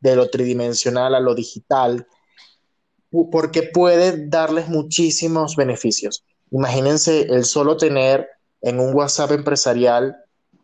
de 0.00 0.16
lo 0.16 0.30
tridimensional 0.30 1.14
a 1.14 1.20
lo 1.20 1.34
digital, 1.34 2.06
porque 3.30 3.62
puede 3.62 4.28
darles 4.28 4.68
muchísimos 4.68 5.56
beneficios. 5.56 6.24
Imagínense 6.50 7.22
el 7.22 7.44
solo 7.44 7.76
tener 7.76 8.28
en 8.60 8.80
un 8.80 8.94
WhatsApp 8.94 9.32
empresarial 9.32 10.16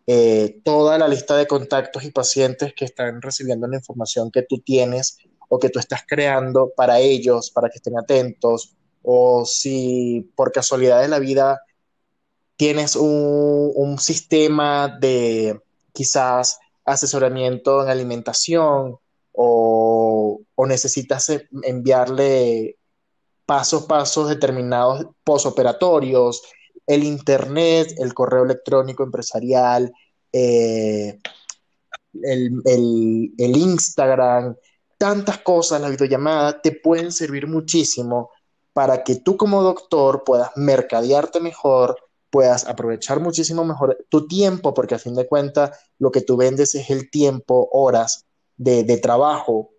eh, 0.07 0.61
toda 0.65 0.99
la 0.99 1.07
lista 1.07 1.37
de 1.37 1.47
contactos 1.47 2.05
y 2.05 2.11
pacientes 2.11 2.73
que 2.75 2.85
están 2.85 3.23
recibiendo 3.23 3.67
la 3.69 3.77
información 3.77 4.31
que 4.31 4.43
tú 4.43 4.59
tienes 4.59 5.19
o 5.49 5.59
que 5.59 5.69
tú 5.69 5.79
estás 5.79 6.03
creando 6.07 6.73
para 6.75 6.99
ellos, 7.01 7.51
para 7.51 7.69
que 7.69 7.77
estén 7.77 7.99
atentos, 7.99 8.75
o 9.03 9.45
si 9.45 10.31
por 10.35 10.53
casualidad 10.53 11.01
de 11.01 11.09
la 11.09 11.19
vida 11.19 11.61
tienes 12.57 12.97
un, 12.97 13.97
sistema 13.99 14.89
de 15.01 15.61
quizás 15.93 16.59
asesoramiento 16.85 17.83
en 17.83 17.89
alimentación 17.89 18.99
o, 19.33 20.41
necesitas 20.67 21.33
enviarle 21.63 22.77
pasos, 23.47 23.85
pasos 23.87 24.29
determinados 24.29 25.07
posoperatorios, 25.25 26.43
el 26.87 27.05
Internet, 27.05 27.95
el 27.99 28.15
correo 28.15 28.45
electrónico 28.45 29.03
empresarial, 29.03 29.93
eh, 30.33 31.19
el, 32.23 33.33
Instagram, 33.39 34.57
tantas 34.99 35.39
cosas, 35.39 35.81
la 35.81 35.89
videollamada, 35.89 36.61
te 36.61 36.73
pueden 36.73 37.13
servir 37.13 37.47
muchísimo 37.47 38.31
para 38.73 39.03
que 39.03 39.17
tú 39.17 39.37
como 39.37 39.63
doctor 39.63 40.23
puedas 40.25 40.51
mercadearte 40.57 41.41
mejor, 41.41 41.97
puedas 42.31 42.67
aprovechar 42.67 43.21
muchísimo 43.21 43.65
mejor 43.65 44.05
tu 44.09 44.29
tiempo, 44.29 44.75
porque 44.75 44.95
a 44.95 44.99
fin 44.99 45.15
de 45.15 45.27
cuentas 45.27 45.79
lo 45.99 46.11
que 46.11 46.21
tú 46.21 46.37
vendes 46.37 46.75
es 46.75 46.91
el 46.91 47.11
tiempo, 47.11 47.69
horas 47.73 48.27
de, 48.61 48.85
de 48.85 48.99
trabajo, 48.99 49.71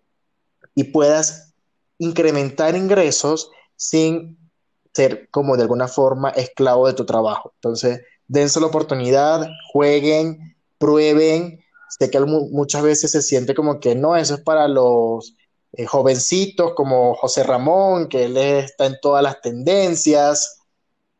y 0.74 0.84
puedas 0.84 1.54
incrementar 1.98 2.74
ingresos 2.76 3.50
sin 3.76 4.38
ser 4.92 5.28
como 5.30 5.56
de 5.56 5.62
alguna 5.62 5.88
forma 5.88 6.30
esclavo 6.30 6.86
de 6.86 6.94
tu 6.94 7.06
trabajo. 7.06 7.52
Entonces, 7.54 8.00
dense 8.26 8.60
la 8.60 8.66
oportunidad, 8.66 9.48
jueguen, 9.72 10.56
prueben. 10.78 11.60
Sé 11.98 12.10
que 12.10 12.20
muchas 12.20 12.82
veces 12.82 13.10
se 13.10 13.22
siente 13.22 13.54
como 13.54 13.78
que 13.78 13.94
no, 13.94 14.16
eso 14.16 14.34
es 14.34 14.40
para 14.40 14.66
los 14.66 15.36
eh, 15.72 15.86
jovencitos 15.86 16.72
como 16.74 17.14
José 17.14 17.42
Ramón, 17.42 18.08
que 18.08 18.24
él 18.24 18.36
está 18.36 18.86
en 18.86 18.98
todas 19.00 19.22
las 19.22 19.40
tendencias, 19.40 20.60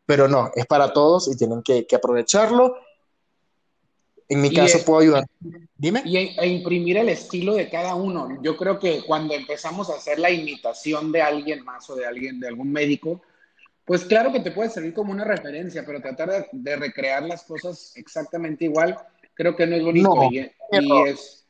pero 0.06 0.28
no, 0.28 0.50
es 0.54 0.66
para 0.66 0.92
todos 0.92 1.28
y 1.28 1.36
tienen 1.36 1.62
que, 1.62 1.86
aprovecharlo. 1.94 2.74
En 4.28 4.40
mi 4.40 4.52
caso 4.52 4.84
puedo 4.84 5.00
ayudar. 5.00 5.26
Dime. 5.76 6.02
Y 6.04 6.16
e, 6.16 6.46
imprimir 6.46 6.96
el 6.96 7.08
estilo 7.08 7.54
de 7.54 7.68
cada 7.68 7.94
uno. 7.94 8.38
Yo 8.42 8.56
creo 8.56 8.78
que 8.78 9.02
cuando 9.04 9.34
empezamos 9.34 9.90
a 9.90 9.94
hacer 9.96 10.18
la 10.18 10.30
imitación 10.30 11.12
de 11.12 11.22
alguien 11.22 11.64
más 11.64 11.88
o 11.90 11.96
de 11.96 12.06
alguien, 12.06 12.40
de 12.40 12.48
algún 12.48 12.72
médico, 12.72 13.22
pues 13.84 14.04
claro 14.04 14.32
que 14.32 14.40
te 14.40 14.52
puede 14.52 14.70
servir 14.70 14.94
como 14.94 15.12
una 15.12 15.24
referencia, 15.24 15.84
pero 15.84 16.00
tratar 16.00 16.48
de, 16.52 16.76
recrear 16.76 17.24
las 17.24 17.42
cosas 17.44 17.92
exactamente 17.96 18.64
igual, 18.64 18.96
creo 19.34 19.56
que 19.56 19.66
no 19.66 19.76
es 19.76 19.82
bonito. 19.82 20.14
No, 20.14 20.30
y, 20.30 20.50
es... 21.08 21.46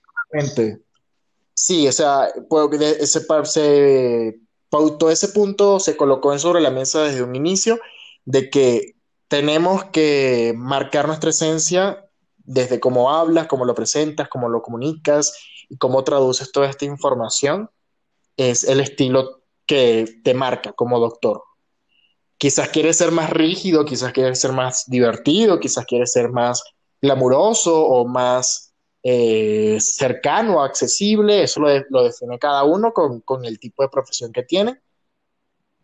Sí, 1.54 1.86
o 1.86 1.92
sea, 1.92 2.28
ese, 2.98 3.20
se 3.44 4.40
pautó 4.70 5.10
ese 5.10 5.28
punto, 5.28 5.78
se 5.78 5.96
colocó 5.96 6.32
en 6.32 6.38
sobre 6.38 6.62
la 6.62 6.70
mesa 6.70 7.04
desde 7.04 7.22
un 7.22 7.36
inicio, 7.36 7.78
de 8.24 8.48
que 8.48 8.94
tenemos 9.28 9.84
que 9.86 10.54
marcar 10.56 11.06
nuestra 11.06 11.30
esencia 11.30 12.06
desde 12.44 12.80
cómo 12.80 13.10
hablas, 13.10 13.46
cómo 13.46 13.64
lo 13.64 13.74
presentas, 13.74 14.28
cómo 14.28 14.48
lo 14.48 14.62
comunicas 14.62 15.36
y 15.68 15.76
cómo 15.76 16.04
traduces 16.04 16.52
toda 16.52 16.68
esta 16.68 16.84
información, 16.84 17.70
es 18.36 18.64
el 18.64 18.80
estilo 18.80 19.42
que 19.66 20.20
te 20.24 20.34
marca 20.34 20.72
como 20.72 20.98
doctor. 20.98 21.42
Quizás 22.38 22.68
quieres 22.70 22.96
ser 22.96 23.12
más 23.12 23.30
rígido, 23.30 23.84
quizás 23.84 24.12
quieres 24.12 24.40
ser 24.40 24.52
más 24.52 24.84
divertido, 24.88 25.60
quizás 25.60 25.86
quieres 25.86 26.12
ser 26.12 26.30
más 26.30 26.62
glamuroso 27.00 27.84
o 27.84 28.06
más 28.06 28.72
eh, 29.02 29.78
cercano, 29.80 30.62
accesible, 30.62 31.42
eso 31.42 31.60
lo, 31.60 32.04
define 32.04 32.38
cada 32.38 32.64
uno 32.64 32.92
con, 32.92 33.44
el 33.44 33.58
tipo 33.58 33.82
de 33.82 33.88
profesión 33.88 34.32
que 34.32 34.44
tiene, 34.44 34.80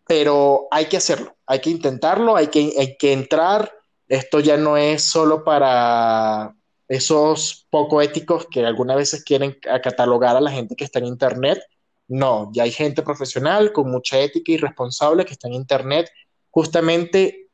pero 0.07 0.67
hay 0.71 0.85
que 0.85 0.97
hacerlo, 0.97 1.35
hay 1.45 1.59
que 1.59 1.69
intentarlo, 1.69 2.35
hay 2.35 2.47
que, 2.47 2.73
hay 2.77 2.97
que 2.97 3.11
entrar, 3.11 3.78
esto 4.09 4.39
ya 4.39 4.57
no 4.57 4.75
es 4.75 5.03
solo 5.03 5.43
para 5.43 6.55
esos 6.87 7.67
poco 7.69 8.01
éticos 8.01 8.47
que 8.47 8.65
algunas 8.65 8.97
veces 8.97 9.23
quieren 9.23 9.57
catalogar 9.83 10.35
a 10.35 10.41
la 10.41 10.51
gente 10.51 10.75
que 10.75 10.83
está 10.83 10.99
en 10.99 11.05
Internet, 11.05 11.59
no, 12.07 12.49
ya 12.51 12.63
hay 12.63 12.71
gente 12.71 13.03
profesional 13.03 13.71
con 13.71 13.89
mucha 13.89 14.19
ética 14.19 14.51
y 14.51 14.57
responsable 14.57 15.25
que 15.25 15.33
está 15.33 15.47
en 15.47 15.53
Internet 15.53 16.09
justamente 16.49 17.49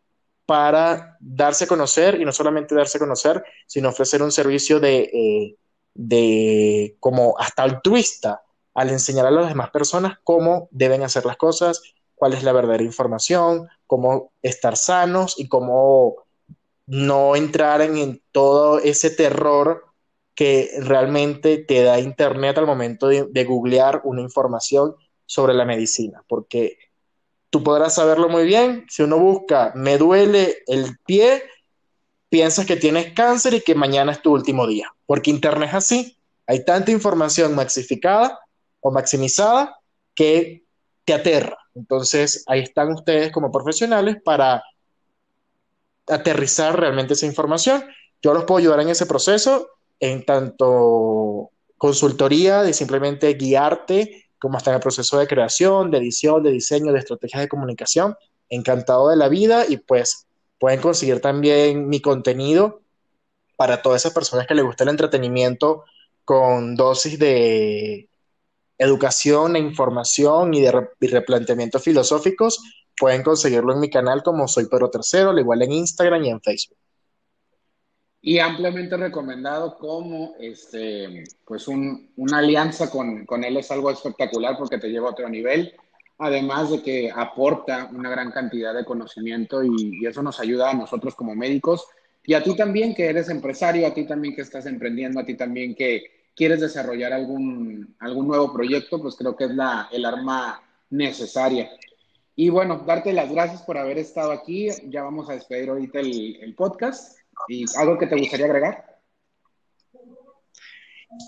para 0.46 1.18
darse 1.20 1.66
a 1.66 1.68
conocer 1.68 2.22
y 2.22 2.26
no 2.26 2.32
solamente 2.32 2.74
darse 2.74 2.98
a 2.98 3.00
conocer, 3.00 3.44
sino 3.68 3.90
ofrecer 3.90 4.22
un 4.22 4.32
servicio 4.32 4.80
de, 4.80 5.58
eh, 6.10 6.96
como 7.02 7.36
hasta 7.38 7.64
altruista 7.64 8.44
al 8.74 8.90
enseñar 8.92 9.26
a 9.26 9.32
las 9.32 9.50
demás 9.50 9.72
personas 9.72 10.20
cómo 10.24 10.70
deben 10.72 11.04
hacer 11.04 11.26
las 11.26 11.36
cosas, 11.36 11.82
cuál 12.16 12.34
es 12.34 12.44
la 12.44 12.54
verdadera 12.54 12.84
información, 12.84 13.68
cómo 13.88 14.32
estar 14.42 14.78
sanos 14.78 15.36
y 15.38 15.50
cómo 15.50 16.25
no 16.88 17.36
entrar 17.36 17.82
en, 17.82 18.22
todo 18.32 18.80
ese 18.80 19.10
terror 19.10 19.86
que 20.36 20.70
realmente 20.80 21.58
te 21.58 21.84
da 21.84 22.00
Internet 22.00 22.58
al 22.58 22.66
momento 22.66 23.08
de, 23.08 23.26
de 23.30 23.44
googlear 23.46 24.02
una 24.04 24.22
información 24.22 24.96
sobre 25.26 25.54
la 25.54 25.66
medicina, 25.66 26.24
porque 26.28 26.78
Tú 27.56 27.64
podrás 27.64 27.96
saberlo 27.96 28.28
muy 28.28 28.44
bien. 28.44 28.86
Si 28.90 29.02
uno 29.02 29.18
busca, 29.18 29.72
me 29.76 29.98
duele 29.98 30.58
el 30.68 30.98
pie, 31.06 31.42
piensas 32.28 32.66
que 32.66 32.76
tienes 32.76 33.14
cáncer 33.14 33.54
y 33.54 33.62
que 33.62 33.76
mañana 33.76 34.12
es 34.12 34.22
tu 34.22 34.34
último 34.34 34.68
día. 34.68 34.94
Porque 35.06 35.32
Internet 35.32 35.70
es 35.70 35.76
así. 35.76 36.18
Hay 36.48 36.66
tanta 36.66 36.92
información 36.92 37.56
maxificada 37.56 38.38
o 38.82 38.92
maximizada 38.92 39.80
que 40.14 40.66
te 41.06 41.14
aterra. 41.14 41.58
Entonces, 41.74 42.44
ahí 42.48 42.60
están 42.60 42.92
ustedes 42.92 43.32
como 43.32 43.54
profesionales 43.54 44.18
para 44.22 44.62
aterrizar 46.08 46.80
realmente 46.80 47.14
esa 47.14 47.26
información. 47.26 47.84
Yo 48.22 48.34
los 48.34 48.46
puedo 48.46 48.60
ayudar 48.60 48.80
en 48.80 48.90
ese 48.90 49.06
proceso, 49.06 49.70
en 50.00 50.26
tanto 50.26 51.52
consultoría 51.78 52.64
de 52.64 52.74
simplemente 52.74 53.34
guiarte 53.34 54.26
como 54.40 54.58
está 54.58 54.72
en 54.72 54.76
el 54.76 54.82
proceso 54.82 55.18
de 55.18 55.28
creación, 55.28 55.92
de 55.92 55.98
edición, 55.98 56.44
de 56.44 56.52
diseño, 56.52 56.92
de 56.92 57.00
estrategias 57.00 57.42
de 57.42 57.48
comunicación. 57.48 58.16
Encantado 58.50 59.10
de 59.10 59.16
la 59.16 59.28
vida 59.28 59.66
y 59.68 59.78
pues 59.78 60.28
pueden 60.60 60.82
conseguir 60.82 61.20
también 61.20 61.88
mi 61.88 62.00
contenido 62.00 62.82
para 63.58 63.82
todas 63.82 64.02
esas 64.02 64.14
personas 64.14 64.46
que 64.46 64.54
les 64.54 64.66
gusta 64.66 64.84
el 64.84 64.92
entretenimiento 64.92 65.84
con 66.26 66.76
dosis 66.76 67.18
de 67.18 68.10
educación 68.78 69.56
e 69.56 69.60
información 69.60 70.54
y 70.54 70.62
de 70.62 70.90
replanteamientos 71.00 71.82
filosóficos. 71.82 72.60
Pueden 72.98 73.24
conseguirlo 73.24 73.74
en 73.74 73.80
mi 73.80 73.90
canal 73.90 74.24
como 74.24 74.48
Soy 74.48 74.68
Pedro 74.68 74.90
Tercero, 74.90 75.32
al 75.32 75.40
igual 75.40 75.62
en 75.62 75.72
Instagram 75.72 76.24
y 76.24 76.30
en 76.30 76.42
Facebook 76.42 76.78
y 78.28 78.40
ampliamente 78.40 78.98
recomendado 78.98 79.78
como 79.78 80.34
este, 80.40 81.26
pues 81.46 81.68
una 81.68 82.40
alianza 82.40 82.90
con, 82.90 83.24
con, 83.24 83.44
él 83.44 83.56
es 83.58 83.70
algo 83.70 83.92
espectacular 83.92 84.58
porque 84.58 84.80
te 84.80 84.90
lleva 84.90 85.10
a 85.10 85.12
otro 85.12 85.30
nivel, 85.30 85.76
además 86.18 86.72
de 86.72 86.82
que 86.82 87.12
aporta 87.16 87.88
una 87.94 88.10
gran 88.10 88.32
cantidad 88.32 88.74
de 88.74 88.84
conocimiento 88.84 89.64
y, 89.64 90.04
eso 90.08 90.24
nos 90.24 90.40
ayuda 90.40 90.72
a 90.72 90.74
nosotros 90.74 91.14
como 91.14 91.36
médicos 91.36 91.86
Y 92.24 92.34
a 92.34 92.42
ti 92.42 92.56
también 92.56 92.96
que 92.96 93.06
eres 93.06 93.30
empresario, 93.30 93.86
a 93.86 93.94
ti 93.94 94.08
también 94.08 94.34
que 94.34 94.42
estás 94.42 94.66
emprendiendo, 94.66 95.20
a 95.20 95.26
ti 95.26 95.36
también 95.36 95.76
que 95.76 96.26
quieres 96.36 96.62
desarrollar 96.62 97.14
algún, 97.14 97.96
algún 98.00 98.28
nuevo 98.28 98.52
proyecto, 98.52 99.00
pues 99.00 99.16
creo 99.16 99.36
que 99.36 99.44
es 99.44 99.52
la, 99.52 99.88
el 99.92 100.04
arma 100.04 100.64
necesaria. 100.90 101.70
Y 102.36 102.50
bueno, 102.50 102.84
darte 102.86 103.14
las 103.14 103.32
gracias 103.32 103.62
por 103.62 103.78
haber 103.78 103.98
estado 103.98 104.32
aquí. 104.32 104.70
Ya 104.90 105.04
vamos 105.04 105.30
a 105.30 105.34
despedir 105.34 105.70
ahorita 105.70 106.00
el, 106.00 106.54
podcast. 106.58 107.18
¿Y 107.48 107.64
algo 107.78 107.98
que 107.98 108.08
te 108.08 108.18
gustaría 108.18 108.46
agregar? 108.46 109.00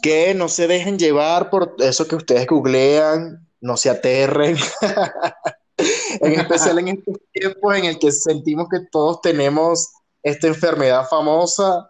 Que 0.02 0.34
no 0.34 0.50
se 0.50 0.68
dejen 0.68 1.00
llevar 1.00 1.50
por 1.50 1.76
eso 1.80 2.08
que 2.08 2.16
ustedes 2.16 2.46
googlean, 2.46 3.48
no 3.62 3.78
se 3.78 3.90
aterren. 3.90 4.58
en 5.78 6.40
especial 6.40 6.80
en 6.80 6.90
estos 6.90 7.16
tiempos 7.32 7.78
en 7.78 7.86
el 7.86 8.00
que 8.00 8.12
sentimos 8.12 8.68
que 8.70 8.82
todos 8.92 9.22
tenemos 9.22 9.94
esta 10.24 10.48
enfermedad 10.48 11.08
famosa, 11.08 11.88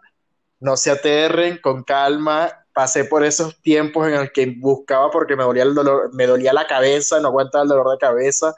no 0.60 0.76
se 0.76 0.92
aterren, 0.92 1.58
con 1.60 1.82
calma. 1.82 2.52
Pasé 2.72 3.04
por 3.04 3.24
esos 3.24 3.60
tiempos 3.62 4.06
en 4.06 4.14
el 4.14 4.30
que 4.30 4.54
buscaba 4.60 5.10
porque 5.10 5.34
me 5.34 5.42
dolía 5.42 5.64
el 5.64 5.74
dolor, 5.74 6.14
me 6.14 6.28
dolía 6.28 6.52
la 6.52 6.68
cabeza, 6.68 7.18
no 7.18 7.28
aguantaba 7.28 7.64
el 7.64 7.70
dolor 7.70 7.90
de 7.90 7.98
cabeza 7.98 8.54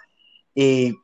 y 0.54 0.94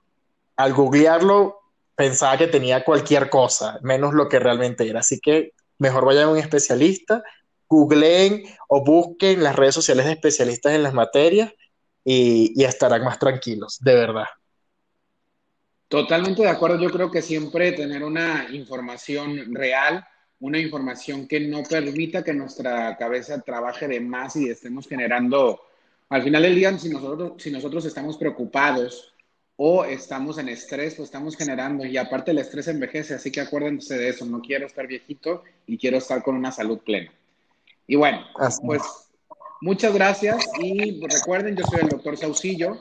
al 0.57 0.73
googlearlo 0.73 1.59
pensaba 1.95 2.37
que 2.37 2.47
tenía 2.47 2.85
cualquier 2.85 3.31
cosa, 3.31 3.79
menos 3.83 4.15
lo 4.15 4.29
que 4.29 4.39
realmente 4.39 4.89
era. 4.89 5.01
Así 5.01 5.19
que 5.21 5.53
mejor 5.79 6.05
vayan 6.05 6.25
a 6.25 6.31
un 6.31 6.39
especialista, 6.39 7.23
googleen 7.69 8.43
o 8.69 8.85
busquen 8.85 9.43
las 9.43 9.57
redes 9.57 9.75
sociales 9.75 10.07
de 10.07 10.13
especialistas 10.13 10.75
en 10.75 10.83
las 10.83 10.95
materias 10.95 11.53
y, 12.05 12.53
y 12.55 12.65
estarán 12.65 13.03
más 13.05 13.19
tranquilos, 13.19 13.79
de 13.81 13.95
verdad. 13.95 14.27
Totalmente 15.89 16.43
de 16.43 16.49
acuerdo. 16.49 16.79
Yo 16.81 16.91
creo 16.91 17.11
que 17.11 17.23
siempre 17.23 17.73
tener 17.73 18.03
una 18.03 18.49
información 18.51 19.55
real, 19.55 20.05
una 20.41 20.59
información 20.59 21.27
que 21.27 21.41
no 21.41 21.63
permita 21.63 22.23
que 22.23 22.35
nuestra 22.35 22.97
cabeza 22.97 23.41
trabaje 23.41 23.89
de 23.89 24.01
más 24.01 24.37
y 24.37 24.51
estemos 24.51 24.87
generando, 24.89 25.61
al 26.09 26.23
final 26.23 26.43
del 26.43 26.55
día, 26.55 26.77
si 26.79 26.89
nosotros, 26.89 27.33
si 27.39 27.51
nosotros 27.51 27.85
estamos 27.85 28.17
preocupados 28.17 29.15
o 29.57 29.85
estamos 29.85 30.39
en 30.39 30.49
estrés, 30.49 30.95
pues 30.95 31.09
estamos 31.09 31.37
generando, 31.37 31.85
y 31.85 31.97
aparte 31.97 32.31
el 32.31 32.39
estrés 32.39 32.69
envejece, 32.69 33.15
así 33.15 33.33
que 33.33 33.41
acuérdense 33.41 33.97
de 33.97 34.11
eso, 34.11 34.27
no 34.27 34.41
quiero 34.41 34.67
estar 34.67 34.87
viejito 34.87 35.43
y 35.67 35.79
quiero 35.79 35.97
estar 35.97 36.23
con 36.23 36.37
una 36.37 36.53
salud 36.53 36.79
plena. 36.79 37.11
Y 37.87 37.97
bueno, 37.97 38.21
pues 38.63 38.83
muchas 39.61 39.95
gracias 39.95 40.45
y 40.61 41.01
recuerden, 41.07 41.57
yo 41.57 41.65
soy 41.65 41.81
el 41.81 41.89
doctor 41.89 42.17
Saucillo 42.17 42.77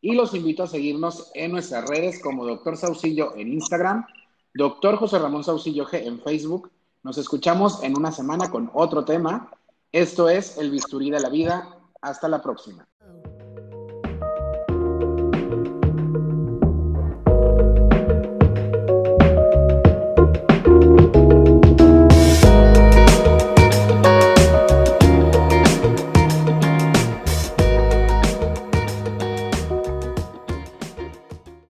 y 0.00 0.14
los 0.14 0.34
invito 0.34 0.62
a 0.62 0.68
seguirnos 0.68 1.30
en 1.34 1.52
nuestras 1.52 1.88
redes 1.88 2.20
como 2.20 2.44
Doctor 2.44 2.76
Saucillo 2.76 3.34
en 3.36 3.52
Instagram, 3.52 4.06
Doctor 4.54 4.96
José 4.96 5.18
Ramón 5.18 5.44
Saucillo 5.44 5.86
G 5.86 6.06
en 6.06 6.20
Facebook. 6.20 6.70
Nos 7.02 7.18
escuchamos 7.18 7.82
en 7.82 7.96
una 7.96 8.12
semana 8.12 8.50
con 8.50 8.70
otro 8.74 9.04
tema. 9.04 9.50
Esto 9.92 10.28
es 10.28 10.58
El 10.58 10.70
Bisturí 10.70 11.10
de 11.10 11.20
la 11.20 11.28
Vida. 11.28 11.78
Hasta 12.00 12.28
la 12.28 12.42
próxima. 12.42 12.86